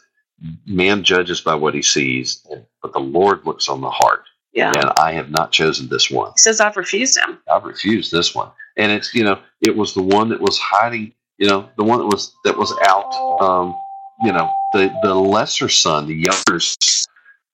"Man 0.65 1.03
judges 1.03 1.41
by 1.41 1.53
what 1.55 1.75
he 1.75 1.81
sees, 1.83 2.43
but 2.81 2.93
the 2.93 2.99
Lord 2.99 3.45
looks 3.45 3.69
on 3.69 3.79
the 3.81 3.91
heart." 3.91 4.23
Yeah. 4.53 4.71
And 4.75 4.91
I 4.97 5.11
have 5.11 5.29
not 5.29 5.51
chosen 5.51 5.87
this 5.87 6.09
one. 6.09 6.31
He 6.31 6.39
says 6.39 6.59
I've 6.59 6.77
refused 6.77 7.17
him. 7.19 7.37
I've 7.51 7.63
refused 7.65 8.11
this 8.11 8.33
one. 8.33 8.49
And 8.75 8.91
it's 8.91 9.13
you 9.13 9.23
know, 9.23 9.39
it 9.61 9.75
was 9.75 9.93
the 9.93 10.01
one 10.01 10.29
that 10.29 10.41
was 10.41 10.57
hiding. 10.57 11.13
You 11.37 11.47
know, 11.47 11.69
the 11.77 11.83
one 11.83 11.99
that 11.99 12.05
was 12.07 12.33
that 12.43 12.57
was 12.57 12.73
out. 12.87 13.13
Um, 13.39 13.75
you 14.23 14.31
know, 14.31 14.51
the 14.73 14.93
the 15.03 15.13
lesser 15.13 15.69
son, 15.69 16.07
the 16.07 16.15
younger, 16.15 16.59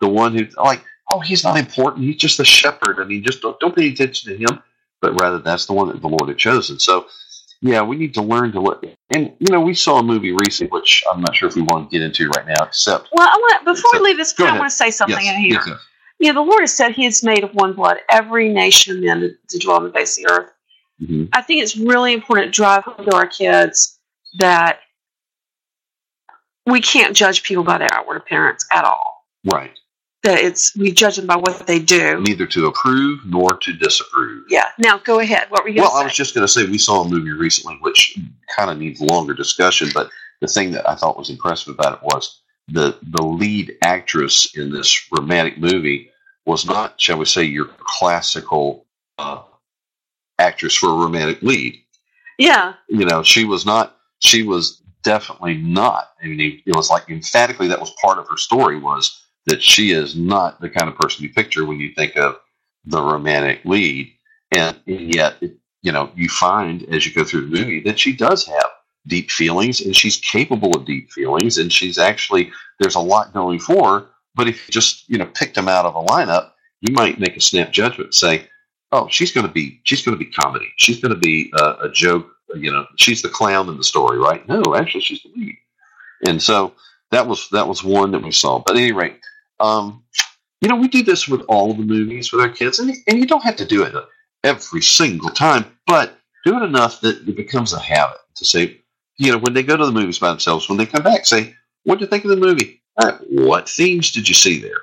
the 0.02 0.08
one 0.08 0.36
who 0.38 0.46
like, 0.64 0.84
oh, 1.12 1.20
he's 1.20 1.44
not 1.44 1.58
important. 1.58 2.06
He's 2.06 2.18
just 2.18 2.40
a 2.40 2.46
shepherd. 2.46 3.00
I 3.00 3.06
mean, 3.06 3.24
just 3.24 3.42
don't 3.42 3.60
don't 3.60 3.76
pay 3.76 3.90
attention 3.90 4.32
to 4.32 4.38
him. 4.38 4.62
But 5.02 5.20
rather, 5.20 5.38
that's 5.40 5.66
the 5.66 5.74
one 5.74 5.90
that 5.90 6.00
the 6.02 6.08
Lord 6.08 6.30
had 6.30 6.38
chosen. 6.38 6.80
So, 6.80 7.08
yeah, 7.62 7.82
we 7.82 7.98
need 7.98 8.14
to 8.14 8.22
learn 8.22 8.54
to 8.54 8.62
look. 8.62 8.86
And 9.10 9.34
you 9.40 9.52
know, 9.52 9.60
we 9.60 9.74
saw 9.74 10.00
a 10.00 10.04
movie 10.04 10.32
recently, 10.32 10.70
which 10.72 11.04
I'm 11.12 11.20
not 11.20 11.36
sure 11.36 11.50
if 11.50 11.56
we 11.56 11.62
want 11.64 11.90
to 11.90 11.94
get 12.00 12.06
into 12.06 12.30
right 12.30 12.48
now, 12.48 12.64
except 12.64 13.10
Well, 13.12 13.28
I 13.28 13.36
want 13.36 13.66
before 13.66 13.92
So, 13.92 14.00
we 14.00 14.06
leave 14.06 14.18
this 14.18 14.32
point, 14.32 14.52
I 14.52 14.58
want 14.60 14.70
to 14.72 14.76
say 14.76 14.92
something 14.92 15.18
yes, 15.26 15.36
in 15.36 15.42
here. 15.42 15.54
yes, 15.56 15.64
yes. 15.68 15.78
You 16.20 16.28
know, 16.32 16.42
the 16.46 16.50
Lord 16.50 16.62
has 16.62 16.74
said 16.74 16.94
He 16.94 17.04
has 17.04 17.22
made 17.22 17.44
of 17.44 17.54
one 17.54 17.74
blood 17.74 17.98
every 18.10 18.48
nation 18.48 18.96
of 18.96 19.04
men 19.04 19.20
to, 19.20 19.32
to 19.50 19.60
dwell 19.60 19.76
on 19.78 19.84
the 19.84 19.92
face 19.92 20.18
of 20.18 20.24
the 20.24 20.32
earth. 20.32 20.50
Mhm. 21.02 21.28
I 21.34 21.42
think 21.42 21.62
it's 21.62 21.76
really 21.76 22.14
important 22.14 22.54
to 22.54 22.56
drive 22.56 22.86
home 22.86 23.06
to 23.06 23.14
our 23.16 23.28
kids 23.28 24.00
that 24.40 24.80
we 26.66 26.82
can't 26.82 27.16
judge 27.16 27.44
people 27.44 27.64
by 27.64 27.78
their 27.78 27.94
outward 27.94 28.18
appearance 28.18 28.66
at 28.72 28.84
all. 28.84 29.26
right. 29.52 29.78
That 30.24 30.40
it's 30.40 30.74
we 30.78 30.94
judge 30.94 31.18
them 31.18 31.28
by 31.28 31.36
what 31.36 31.68
they 31.68 31.80
do. 31.80 32.22
Neither 32.22 32.48
to 32.48 32.68
approve 32.68 33.20
nor 33.26 33.58
to 33.58 33.74
disapprove. 33.74 34.46
Yeah. 34.48 34.68
Now 34.78 34.98
go 35.00 35.20
ahead. 35.20 35.48
What 35.50 35.64
were 35.64 35.70
you 35.70 35.76
going 35.82 35.90
Well, 35.90 35.98
I 36.02 36.06
was 36.06 36.14
just 36.14 36.34
going 36.34 36.48
to 36.48 36.48
say 36.48 36.64
we 36.64 36.78
saw 36.78 37.02
a 37.02 37.10
movie 37.10 37.32
recently 37.34 37.76
which 37.82 38.18
kind 38.56 38.72
of 38.72 38.78
needs 38.78 39.02
longer 39.02 39.34
discussion, 39.34 39.90
but 39.94 40.10
the 40.40 40.48
thing 40.48 40.72
that 40.72 40.90
I 40.90 40.96
thought 40.96 41.18
was 41.18 41.30
impressive 41.30 41.74
about 41.74 41.96
it 41.96 42.04
was 42.04 42.40
the 42.70 42.98
the 43.02 43.22
lead 43.22 43.76
actress 43.82 44.56
in 44.56 44.72
this 44.72 45.06
romantic 45.12 45.58
movie 45.58 46.10
was 46.46 46.66
not, 46.66 47.02
shall 47.02 47.18
we 47.18 47.26
say, 47.26 47.44
your 47.44 47.70
classical 47.80 48.86
uh, 49.18 49.42
actress 50.40 50.74
for 50.74 50.88
a 50.90 50.94
romantic 50.94 51.42
lead. 51.42 51.82
yeah. 52.38 52.76
You 52.88 53.06
know, 53.06 53.24
she 53.24 53.44
was 53.44 53.66
not. 53.66 53.98
She 54.20 54.44
was 54.44 54.82
definitely 55.04 55.58
not. 55.58 56.12
I 56.22 56.28
mean, 56.28 56.62
it, 56.66 56.76
was 56.76 56.90
like 56.90 57.10
emphatically 57.10 57.68
that 57.68 57.80
was 57.80 57.92
part 58.02 58.18
of 58.18 58.28
her 58.30 58.38
story 58.38 58.80
was 58.80 59.22
that 59.46 59.62
she 59.62 59.92
is 59.92 60.16
not 60.16 60.60
the 60.62 60.70
kind 60.70 60.90
of 60.90 60.98
person 60.98 61.24
you 61.24 61.34
picture 61.34 61.66
when 61.66 61.80
you 61.80 61.94
think 61.94 62.16
of 62.16 62.38
the 62.86 63.02
romantic 63.02 63.64
lead, 63.66 64.12
and, 64.52 64.80
and 64.88 65.14
yet, 65.14 65.36
it, 65.42 65.58
you 65.82 65.92
know, 65.92 66.12
you 66.16 66.30
find 66.30 66.84
as 66.94 67.06
you 67.06 67.14
go 67.14 67.24
through 67.24 67.50
the 67.50 67.60
movie 67.60 67.82
that 67.82 68.00
she 68.00 68.14
does 68.16 68.46
have 68.46 68.70
deep 69.08 69.32
feelings, 69.32 69.82
and 69.82 69.96
she's 69.96 70.18
capable 70.18 70.76
of 70.76 70.86
deep 70.86 71.12
feelings, 71.12 71.58
and 71.58 71.72
she's 71.72 71.98
actually 71.98 72.52
there's 72.80 72.96
a 72.96 73.00
lot 73.00 73.34
going 73.34 73.60
for 73.60 74.00
her. 74.00 74.06
But 74.36 74.48
if 74.48 74.68
you 74.68 74.72
just 74.72 75.10
you 75.10 75.18
know 75.18 75.26
picked 75.34 75.56
them 75.56 75.68
out 75.68 75.86
of 75.86 75.96
a 75.96 76.04
lineup, 76.04 76.52
you 76.82 76.94
might 76.94 77.20
make 77.20 77.38
a 77.38 77.42
snap 77.42 77.72
judgment 77.72 78.14
say, 78.14 78.48
"Oh, 78.92 79.08
she's 79.10 79.32
going 79.32 79.48
to 79.48 79.52
be 79.52 79.82
she's 79.84 80.04
going 80.04 80.18
to 80.18 80.24
be 80.24 80.32
comedy. 80.32 80.72
She's 80.78 81.00
going 81.00 81.14
to 81.14 81.20
be 81.20 81.52
a, 81.60 81.76
a 81.84 81.92
joke. 81.92 82.33
You 82.56 82.72
know, 82.72 82.86
she's 82.98 83.22
the 83.22 83.30
clown 83.30 83.70
in 83.70 83.78
the 83.78 83.84
story, 83.84 84.18
right? 84.18 84.48
No, 84.48 84.76
actually, 84.76 85.02
she's 85.02 85.24
the 85.24 85.32
lead." 85.36 85.58
And 86.28 86.42
so 86.42 86.74
that 87.12 87.28
was 87.28 87.50
that 87.50 87.68
was 87.68 87.84
one 87.84 88.12
that 88.12 88.24
we 88.24 88.32
saw. 88.32 88.60
But 88.60 88.76
at 88.76 88.82
any 88.82 88.92
rate, 88.92 89.20
um, 89.60 90.04
you 90.62 90.70
know, 90.70 90.76
we 90.76 90.88
do 90.88 91.04
this 91.04 91.28
with 91.28 91.42
all 91.48 91.72
of 91.72 91.78
the 91.78 91.84
movies 91.84 92.32
with 92.32 92.42
our 92.42 92.50
kids, 92.50 92.80
and 92.80 92.96
and 93.08 93.20
you 93.20 93.26
don't 93.26 93.44
have 93.44 93.58
to 93.58 93.66
do 93.66 93.84
it 93.84 93.94
every 94.44 94.82
single 94.82 95.30
time, 95.30 95.66
but 95.88 96.18
do 96.46 96.58
it 96.58 96.64
enough 96.64 97.02
that 97.02 97.28
it 97.28 97.36
becomes 97.36 97.74
a 97.74 97.80
habit 97.80 98.18
to 98.36 98.46
say, 98.46 98.80
you 99.18 99.32
know, 99.32 99.38
when 99.38 99.54
they 99.54 99.64
go 99.64 99.78
to 99.78 99.86
the 99.86 99.92
movies 99.92 100.20
by 100.20 100.30
themselves, 100.30 100.68
when 100.68 100.78
they 100.78 100.86
come 100.86 101.04
back, 101.04 101.26
say, 101.26 101.56
"What 101.84 101.98
do 101.98 102.06
you 102.06 102.10
think 102.10 102.24
of 102.24 102.30
the 102.30 102.38
movie? 102.38 102.82
Uh, 102.98 103.18
what 103.30 103.70
themes 103.70 104.12
did 104.12 104.28
you 104.28 104.36
see 104.36 104.60
there?" 104.60 104.82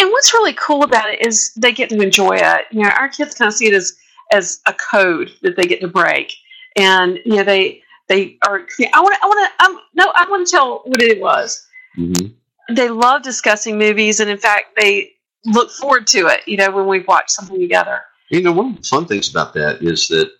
And 0.00 0.10
what's 0.10 0.32
really 0.32 0.54
cool 0.54 0.82
about 0.82 1.12
it 1.12 1.26
is 1.26 1.52
they 1.54 1.72
get 1.72 1.90
to 1.90 2.00
enjoy 2.00 2.36
it. 2.36 2.66
You 2.70 2.82
know, 2.82 2.90
our 2.90 3.08
kids 3.08 3.34
kind 3.34 3.48
of 3.48 3.54
see 3.54 3.66
it 3.66 3.74
as 3.74 3.96
as 4.32 4.60
a 4.66 4.72
code 4.72 5.30
that 5.42 5.56
they 5.56 5.64
get 5.64 5.80
to 5.80 5.88
break, 5.88 6.34
and 6.76 7.18
you 7.24 7.36
know 7.36 7.44
they 7.44 7.82
they 8.08 8.38
are. 8.46 8.66
I 8.92 9.00
want 9.00 9.14
to. 9.14 9.20
I 9.22 9.26
want 9.26 9.50
to. 9.58 9.64
Um, 9.64 9.80
no, 9.94 10.12
I 10.14 10.26
want 10.30 10.46
to 10.46 10.50
tell 10.50 10.82
what 10.84 11.02
it 11.02 11.20
was. 11.20 11.66
Mm-hmm. 11.96 12.74
They 12.74 12.88
love 12.88 13.22
discussing 13.22 13.78
movies, 13.78 14.20
and 14.20 14.30
in 14.30 14.38
fact, 14.38 14.76
they 14.80 15.12
look 15.44 15.70
forward 15.70 16.06
to 16.08 16.26
it. 16.28 16.46
You 16.46 16.56
know, 16.56 16.70
when 16.70 16.86
we 16.86 17.00
watch 17.00 17.30
something 17.30 17.58
together. 17.58 18.00
You 18.30 18.42
know, 18.42 18.52
one 18.52 18.70
of 18.70 18.76
the 18.76 18.82
fun 18.82 19.06
things 19.06 19.30
about 19.30 19.54
that 19.54 19.82
is 19.82 20.08
that 20.08 20.32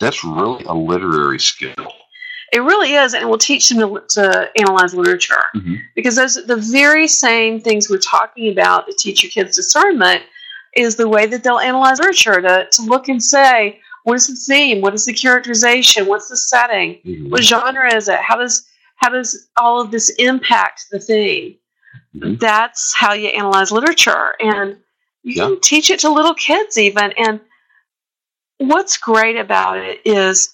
that's 0.00 0.24
really 0.24 0.64
a 0.64 0.74
literary 0.74 1.40
skill. 1.40 1.92
It 2.52 2.60
really 2.60 2.94
is, 2.94 3.14
and 3.14 3.22
it 3.22 3.26
will 3.26 3.38
teach 3.38 3.68
them 3.68 3.78
to, 3.78 4.02
to 4.10 4.50
analyze 4.58 4.94
literature 4.94 5.44
Mhm. 5.56 5.78
because 5.96 6.16
those 6.16 6.34
the 6.46 6.56
very 6.56 7.08
same 7.08 7.60
things 7.60 7.88
we're 7.88 7.98
talking 7.98 8.52
about 8.52 8.86
to 8.86 8.94
teach 8.98 9.22
your 9.22 9.30
kids 9.30 9.56
discernment 9.56 10.22
is 10.76 10.96
the 10.96 11.08
way 11.08 11.26
that 11.26 11.42
they'll 11.42 11.58
analyze 11.58 11.98
literature 11.98 12.40
to, 12.42 12.66
to 12.70 12.82
look 12.82 13.08
and 13.08 13.22
say 13.22 13.80
what 14.04 14.14
is 14.16 14.26
the 14.26 14.34
theme, 14.54 14.80
what 14.80 14.94
is 14.94 15.06
the 15.06 15.12
characterization, 15.12 16.06
what's 16.06 16.28
the 16.28 16.36
setting, 16.36 17.00
Mhm. 17.04 17.30
what 17.30 17.42
genre 17.42 17.94
is 17.94 18.08
it, 18.08 18.18
how 18.20 18.36
does 18.36 18.66
how 18.96 19.08
does 19.08 19.48
all 19.56 19.80
of 19.80 19.90
this 19.90 20.10
impact 20.10 20.84
the 20.92 21.00
theme? 21.00 21.56
Mhm. 22.14 22.38
That's 22.38 22.94
how 22.94 23.14
you 23.14 23.28
analyze 23.28 23.72
literature, 23.72 24.36
and 24.38 24.76
you 25.24 25.34
Yeah. 25.34 25.46
can 25.48 25.60
teach 25.60 25.90
it 25.90 25.98
to 26.00 26.08
little 26.08 26.34
kids 26.34 26.78
even. 26.78 27.12
And 27.18 27.40
what's 28.58 28.96
great 28.96 29.36
about 29.36 29.78
it 29.78 30.00
is 30.04 30.50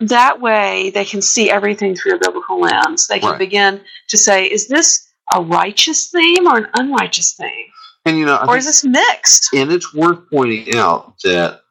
that 0.00 0.40
way 0.40 0.90
they 0.90 1.04
can 1.04 1.20
see 1.20 1.50
everything 1.50 1.96
through 1.96 2.14
a 2.14 2.18
biblical 2.18 2.60
lens. 2.60 3.08
They 3.08 3.18
can 3.18 3.30
Right. 3.30 3.38
begin 3.38 3.80
to 4.08 4.16
say, 4.16 4.46
is 4.46 4.68
this 4.68 5.08
a 5.34 5.40
righteous 5.40 6.08
theme 6.10 6.46
or 6.46 6.58
an 6.58 6.68
unrighteous 6.74 7.32
theme? 7.32 7.66
And 8.04 8.18
you 8.18 8.24
know, 8.26 8.36
I 8.36 8.46
Or 8.46 8.56
is 8.56 8.66
this 8.66 8.84
mixed? 8.84 9.48
and 9.52 9.72
it's 9.72 9.92
worth 9.92 10.30
pointing 10.30 10.76
out 10.76 11.14
that 11.24 11.62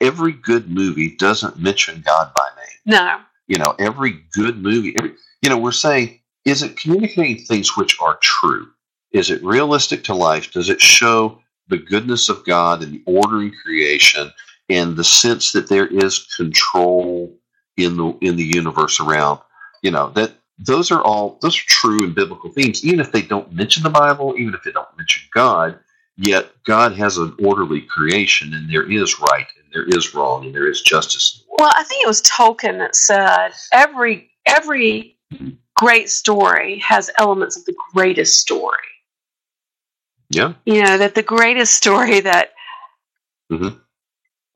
every 0.00 0.32
good 0.32 0.70
movie 0.70 1.16
doesn't 1.16 1.58
mention 1.58 2.02
God 2.04 2.32
by 2.34 2.48
name. 2.56 2.98
No. 2.98 3.20
You 3.46 3.58
know, 3.58 3.74
every 3.78 4.24
good 4.32 4.62
movie, 4.62 4.96
every, 4.96 5.12
you 5.42 5.50
know, 5.50 5.58
we're 5.58 5.72
saying, 5.72 6.20
is 6.44 6.62
it 6.62 6.76
communicating 6.76 7.44
things 7.44 7.76
which 7.76 8.00
are 8.00 8.18
true? 8.22 8.68
Is 9.12 9.30
it 9.30 9.42
realistic 9.44 10.04
to 10.04 10.14
life? 10.14 10.52
Does 10.52 10.68
it 10.68 10.80
show 10.80 11.40
the 11.68 11.78
goodness 11.78 12.28
of 12.28 12.44
God 12.44 12.82
and 12.82 12.92
the 12.92 13.02
order 13.06 13.42
in 13.42 13.52
creation 13.52 14.30
and 14.68 14.96
the 14.96 15.04
sense 15.04 15.52
that 15.52 15.68
there 15.68 15.86
is 15.86 16.26
control 16.36 17.34
in 17.76 17.96
the 17.96 18.16
in 18.20 18.36
the 18.36 18.44
universe 18.44 19.00
around? 19.00 19.40
You 19.82 19.92
know, 19.92 20.10
that 20.10 20.32
those 20.58 20.90
are 20.90 21.02
all 21.02 21.38
those 21.42 21.56
are 21.56 21.66
true 21.66 22.04
and 22.04 22.14
biblical 22.14 22.50
themes, 22.50 22.84
even 22.84 23.00
if 23.00 23.12
they 23.12 23.22
don't 23.22 23.52
mention 23.52 23.82
the 23.82 23.90
Bible, 23.90 24.34
even 24.36 24.54
if 24.54 24.62
they 24.64 24.72
don't 24.72 24.96
mention 24.96 25.22
God, 25.32 25.78
yet 26.16 26.50
God 26.64 26.92
has 26.96 27.18
an 27.18 27.34
orderly 27.42 27.80
creation 27.82 28.54
and 28.54 28.70
there 28.70 28.90
is 28.90 29.20
right 29.20 29.46
and 29.62 29.72
there 29.72 29.84
is 29.96 30.14
wrong 30.14 30.46
and 30.46 30.54
there 30.54 30.68
is 30.68 30.80
justice 30.82 31.34
in 31.34 31.44
the 31.44 31.50
world. 31.50 31.60
Well, 31.60 31.72
I 31.76 31.84
think 31.84 32.04
it 32.04 32.08
was 32.08 32.22
Tolkien 32.22 32.78
that 32.78 32.94
said 32.96 33.50
every 33.72 34.30
every 34.46 35.16
great 35.76 36.08
story 36.10 36.78
has 36.78 37.10
elements 37.18 37.56
of 37.56 37.64
the 37.64 37.74
greatest 37.92 38.40
story. 38.40 38.78
Yeah. 40.30 40.54
You 40.66 40.82
know 40.82 40.98
that 40.98 41.14
the 41.14 41.22
greatest 41.22 41.74
story 41.74 42.20
that 42.20 42.52
Mhm. 43.50 43.80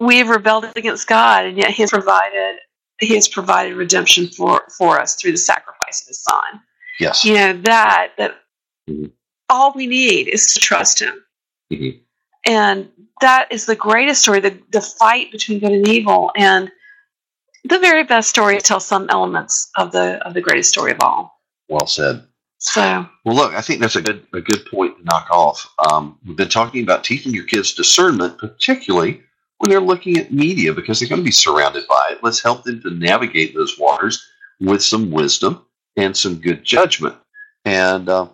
we 0.01 0.19
have 0.19 0.29
rebelled 0.29 0.65
against 0.77 1.07
God, 1.07 1.45
and 1.45 1.57
yet 1.59 1.71
He 1.71 1.83
has 1.83 1.91
provided 1.91 2.59
He 3.01 3.15
has 3.15 3.29
provided 3.29 3.77
redemption 3.77 4.29
for 4.29 4.65
for 4.77 5.01
us 5.01 5.15
through 5.17 5.33
the 5.33 5.39
sacrifice 5.39 6.03
of 6.03 6.09
His 6.09 6.23
Son. 6.23 6.61
Yes. 6.99 7.25
You 7.25 7.35
know 7.35 7.53
that 7.63 8.13
that 8.19 8.43
Mhm. 8.89 9.13
all 9.49 9.73
we 9.73 9.87
need 9.87 10.29
is 10.29 10.53
to 10.55 10.61
trust 10.61 11.01
Him, 11.01 11.25
Mhm. 11.73 12.01
and 12.47 12.89
that 13.21 13.51
is 13.51 13.67
the 13.67 13.77
greatest 13.77 14.23
story. 14.23 14.41
The 14.41 14.59
the 14.71 14.81
fight 14.81 15.31
between 15.33 15.59
good 15.59 15.73
and 15.73 15.89
evil, 15.89 16.31
and 16.37 16.71
the 17.65 17.79
very 17.79 18.05
best 18.05 18.31
story 18.31 18.57
to 18.57 18.63
tell 18.63 18.81
some 18.81 19.07
elements 19.11 19.71
of 19.77 19.93
the 19.93 20.25
of 20.27 20.35
the 20.35 20.41
greatest 20.41 20.71
story 20.71 20.93
of 20.93 20.99
all. 21.01 21.41
Well 21.69 21.87
said. 21.87 22.25
So 22.61 23.07
Well, 23.25 23.37
look, 23.37 23.55
I 23.55 23.61
think 23.61 23.81
that's 23.81 23.97
a 23.97 24.03
good 24.03 24.27
a 24.33 24.41
good 24.41 24.67
point 24.67 24.97
to 24.99 25.05
knock 25.05 25.29
off. 25.31 25.69
Um, 25.91 26.19
we've 26.27 26.37
been 26.37 26.49
talking 26.49 26.83
about 26.83 27.05
teaching 27.05 27.33
your 27.33 27.45
kids 27.45 27.73
discernment, 27.75 28.39
particularly 28.39 29.23
when 29.59 29.71
they're 29.71 29.81
looking 29.81 30.17
at 30.19 30.33
media, 30.33 30.73
because 30.73 30.99
they're 30.99 31.09
going 31.09 31.21
to 31.21 31.25
be 31.25 31.31
surrounded 31.31 31.85
by 31.89 32.09
it. 32.13 32.19
Let's 32.23 32.43
help 32.43 32.65
them 32.65 32.81
to 32.83 32.91
navigate 32.91 33.55
those 33.55 33.79
waters 33.79 34.25
with 34.61 34.83
some 34.83 35.11
wisdom 35.11 35.65
and 35.97 36.17
some 36.17 36.37
good 36.37 36.65
judgment. 36.65 37.17
And 37.65 38.09
uh, 38.09 38.29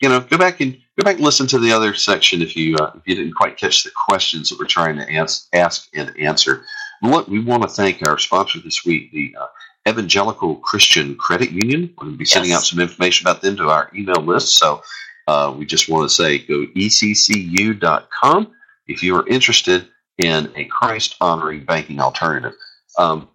you 0.00 0.08
know, 0.08 0.20
go 0.20 0.36
back 0.36 0.60
and 0.60 0.78
go 1.00 1.04
back 1.04 1.16
and 1.16 1.24
listen 1.24 1.46
to 1.48 1.58
the 1.58 1.72
other 1.72 1.94
section 1.94 2.42
if 2.42 2.56
you 2.56 2.76
uh, 2.76 2.92
if 2.96 3.02
you 3.06 3.14
didn't 3.14 3.34
quite 3.34 3.56
catch 3.56 3.84
the 3.84 3.90
questions 3.90 4.50
that 4.50 4.58
we're 4.58 4.66
trying 4.66 4.96
to 4.96 5.08
ans- 5.08 5.48
ask 5.52 5.88
and 5.94 6.12
answer. 6.18 6.64
Look, 7.02 7.28
we 7.28 7.40
want 7.40 7.62
to 7.62 7.68
thank 7.68 8.02
our 8.06 8.18
sponsor 8.18 8.58
this 8.60 8.84
week, 8.84 9.10
the 9.12 9.34
uh, 9.40 9.46
Evangelical 9.88 10.56
Christian 10.56 11.14
Credit 11.16 11.50
Union. 11.50 11.94
We're 11.96 12.04
going 12.04 12.12
to 12.12 12.18
be 12.18 12.26
sending 12.26 12.50
Yes. 12.50 12.58
out 12.58 12.64
some 12.64 12.80
information 12.80 13.26
about 13.26 13.40
them 13.40 13.56
to 13.56 13.70
our 13.70 13.90
email 13.94 14.20
list. 14.20 14.58
So 14.58 14.82
uh, 15.26 15.54
we 15.56 15.64
just 15.64 15.88
want 15.88 16.08
to 16.08 16.14
say 16.14 16.38
go 16.38 16.66
eccu.com 16.76 18.52
if 18.88 19.02
you 19.02 19.16
are 19.16 19.26
interested 19.28 19.88
in 20.18 20.52
a 20.56 20.64
Christ 20.66 21.16
honoring 21.22 21.64
banking 21.64 22.00
alternative. 22.00 22.52
Um, 22.98 23.28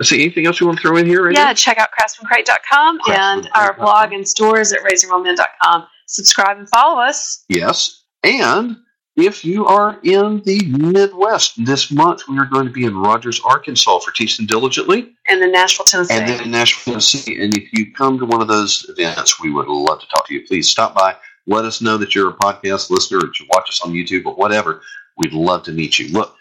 let's 0.00 0.10
see, 0.10 0.20
anything 0.20 0.46
else 0.46 0.58
you 0.60 0.66
want 0.66 0.80
to 0.80 0.82
throw 0.82 0.96
in 0.96 1.06
here? 1.06 1.26
Right 1.26 1.36
yeah, 1.36 1.54
check 1.54 1.78
out 1.78 1.90
craftsmancrate.com 1.96 2.98
and 3.08 3.48
our 3.54 3.74
blog 3.74 4.12
and 4.12 4.26
stores 4.26 4.72
at 4.72 4.80
raisingrealmen.com. 4.80 5.86
Subscribe 6.12 6.58
and 6.58 6.68
follow 6.68 7.00
us. 7.00 7.44
Yes. 7.48 8.04
And 8.22 8.76
if 9.16 9.44
you 9.44 9.66
are 9.66 9.98
in 10.02 10.42
the 10.44 10.60
Midwest 10.66 11.64
this 11.64 11.90
month, 11.90 12.28
we 12.28 12.38
are 12.38 12.44
going 12.44 12.66
to 12.66 12.72
be 12.72 12.84
in 12.84 12.96
Rogers, 12.96 13.40
Arkansas 13.44 13.98
for 14.00 14.10
Teaching 14.10 14.46
Diligently. 14.46 15.14
And 15.26 15.42
in 15.42 15.52
Nashville, 15.52 15.86
Tennessee. 15.86 16.14
and 16.14 16.28
then 16.28 16.42
in 16.42 16.50
Nashville, 16.50 16.92
Tennessee. 16.94 17.42
And 17.42 17.56
if 17.56 17.72
you 17.72 17.92
come 17.92 18.18
to 18.18 18.26
one 18.26 18.42
of 18.42 18.48
those 18.48 18.86
events, 18.90 19.40
we 19.40 19.50
would 19.50 19.68
love 19.68 20.00
to 20.00 20.06
talk 20.08 20.26
to 20.28 20.34
you. 20.34 20.46
Please 20.46 20.68
stop 20.68 20.94
by. 20.94 21.16
Let 21.46 21.64
us 21.64 21.80
know 21.80 21.96
that 21.96 22.14
you're 22.14 22.30
a 22.30 22.34
podcast 22.34 22.90
listener 22.90 23.18
or 23.18 23.26
you 23.26 23.46
watch 23.50 23.68
us 23.68 23.80
on 23.82 23.92
YouTube 23.92 24.26
or 24.26 24.34
whatever. 24.34 24.82
We'd 25.16 25.32
love 25.32 25.62
to 25.64 25.72
meet 25.72 25.98
you. 25.98 26.08
Look, 26.08 26.36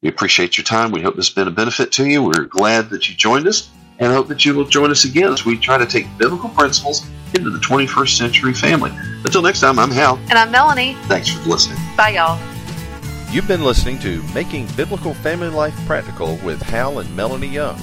we 0.00 0.08
appreciate 0.08 0.56
your 0.56 0.64
time. 0.64 0.92
We 0.92 1.02
hope 1.02 1.16
this 1.16 1.28
has 1.28 1.34
been 1.34 1.48
a 1.48 1.52
benefit 1.52 1.90
to 1.92 2.06
you. 2.06 2.22
We're 2.22 2.44
glad 2.44 2.90
that 2.90 3.08
you 3.08 3.16
joined 3.16 3.46
us 3.48 3.70
and 3.98 4.12
hope 4.12 4.28
that 4.28 4.44
you 4.44 4.54
will 4.54 4.64
join 4.64 4.90
us 4.90 5.04
again 5.04 5.32
as 5.32 5.44
we 5.44 5.56
try 5.56 5.76
to 5.76 5.86
take 5.86 6.06
biblical 6.18 6.48
principles 6.50 7.06
into 7.36 7.50
the 7.50 7.58
21st 7.58 8.16
century 8.16 8.52
family. 8.54 8.90
Until 9.24 9.42
next 9.42 9.60
time, 9.60 9.78
I'm 9.78 9.90
Hal. 9.90 10.18
and 10.30 10.32
I'm 10.38 10.50
Melanie. 10.50 10.94
Thanks 11.04 11.28
for 11.30 11.48
listening. 11.48 11.78
Bye, 11.96 12.10
y'all. 12.10 12.40
You've 13.30 13.48
been 13.48 13.64
listening 13.64 13.98
to 14.00 14.22
Making 14.34 14.66
Biblical 14.76 15.12
Family 15.14 15.48
Life 15.48 15.74
Practical 15.86 16.36
with 16.44 16.62
Hal 16.62 17.00
and 17.00 17.16
Melanie 17.16 17.48
Young. 17.48 17.76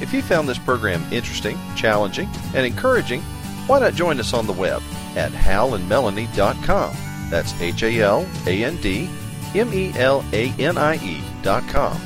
If 0.00 0.12
you 0.12 0.20
found 0.22 0.48
this 0.48 0.58
program 0.58 1.02
interesting, 1.12 1.58
challenging, 1.76 2.28
and 2.54 2.66
encouraging, 2.66 3.22
why 3.66 3.80
not 3.80 3.94
join 3.94 4.20
us 4.20 4.34
on 4.34 4.46
the 4.46 4.52
web 4.52 4.82
at 5.16 5.32
halandmelanie.com. 5.32 6.96
That's 7.30 7.58
H 7.60 7.82
A 7.82 8.00
L 8.00 8.26
A 8.46 8.64
N 8.64 8.76
D 8.76 9.08
M 9.54 9.72
E 9.72 9.92
L 9.96 10.24
A 10.32 10.50
N 10.58 10.76
I 10.76 10.96
E.com. 10.96 12.00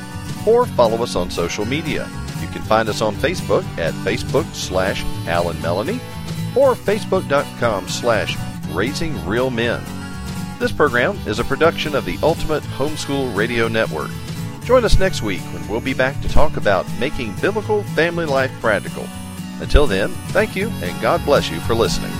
Or 0.46 0.66
follow 0.66 1.02
us 1.02 1.16
on 1.16 1.30
social 1.30 1.64
media. 1.64 2.08
You 2.40 2.48
can 2.48 2.62
find 2.62 2.88
us 2.88 3.00
on 3.00 3.14
Facebook 3.16 3.64
at 3.78 3.94
Facebook 3.94 4.46
slash 4.54 5.02
Hal 5.24 5.50
and 5.50 5.60
Melanie 5.60 6.00
or 6.56 6.74
Facebook.com 6.74 7.88
slash 7.88 8.36
Raising 8.70 9.24
Real 9.26 9.50
Men. 9.50 9.82
This 10.58 10.72
program 10.72 11.16
is 11.26 11.38
a 11.38 11.44
production 11.44 11.94
of 11.94 12.04
the 12.04 12.18
Ultimate 12.22 12.62
Homeschool 12.62 13.36
Radio 13.36 13.68
Network. 13.68 14.10
Join 14.64 14.84
us 14.84 14.98
next 14.98 15.22
week 15.22 15.42
when 15.52 15.66
we'll 15.68 15.80
be 15.80 15.94
back 15.94 16.20
to 16.22 16.28
talk 16.28 16.56
about 16.56 16.86
making 16.98 17.34
biblical 17.36 17.82
family 17.82 18.24
life 18.24 18.50
practical. 18.60 19.06
Until 19.60 19.86
then, 19.86 20.10
thank 20.28 20.56
you 20.56 20.68
and 20.82 21.00
God 21.00 21.24
bless 21.24 21.50
you 21.50 21.60
for 21.60 21.74
listening. 21.74 22.12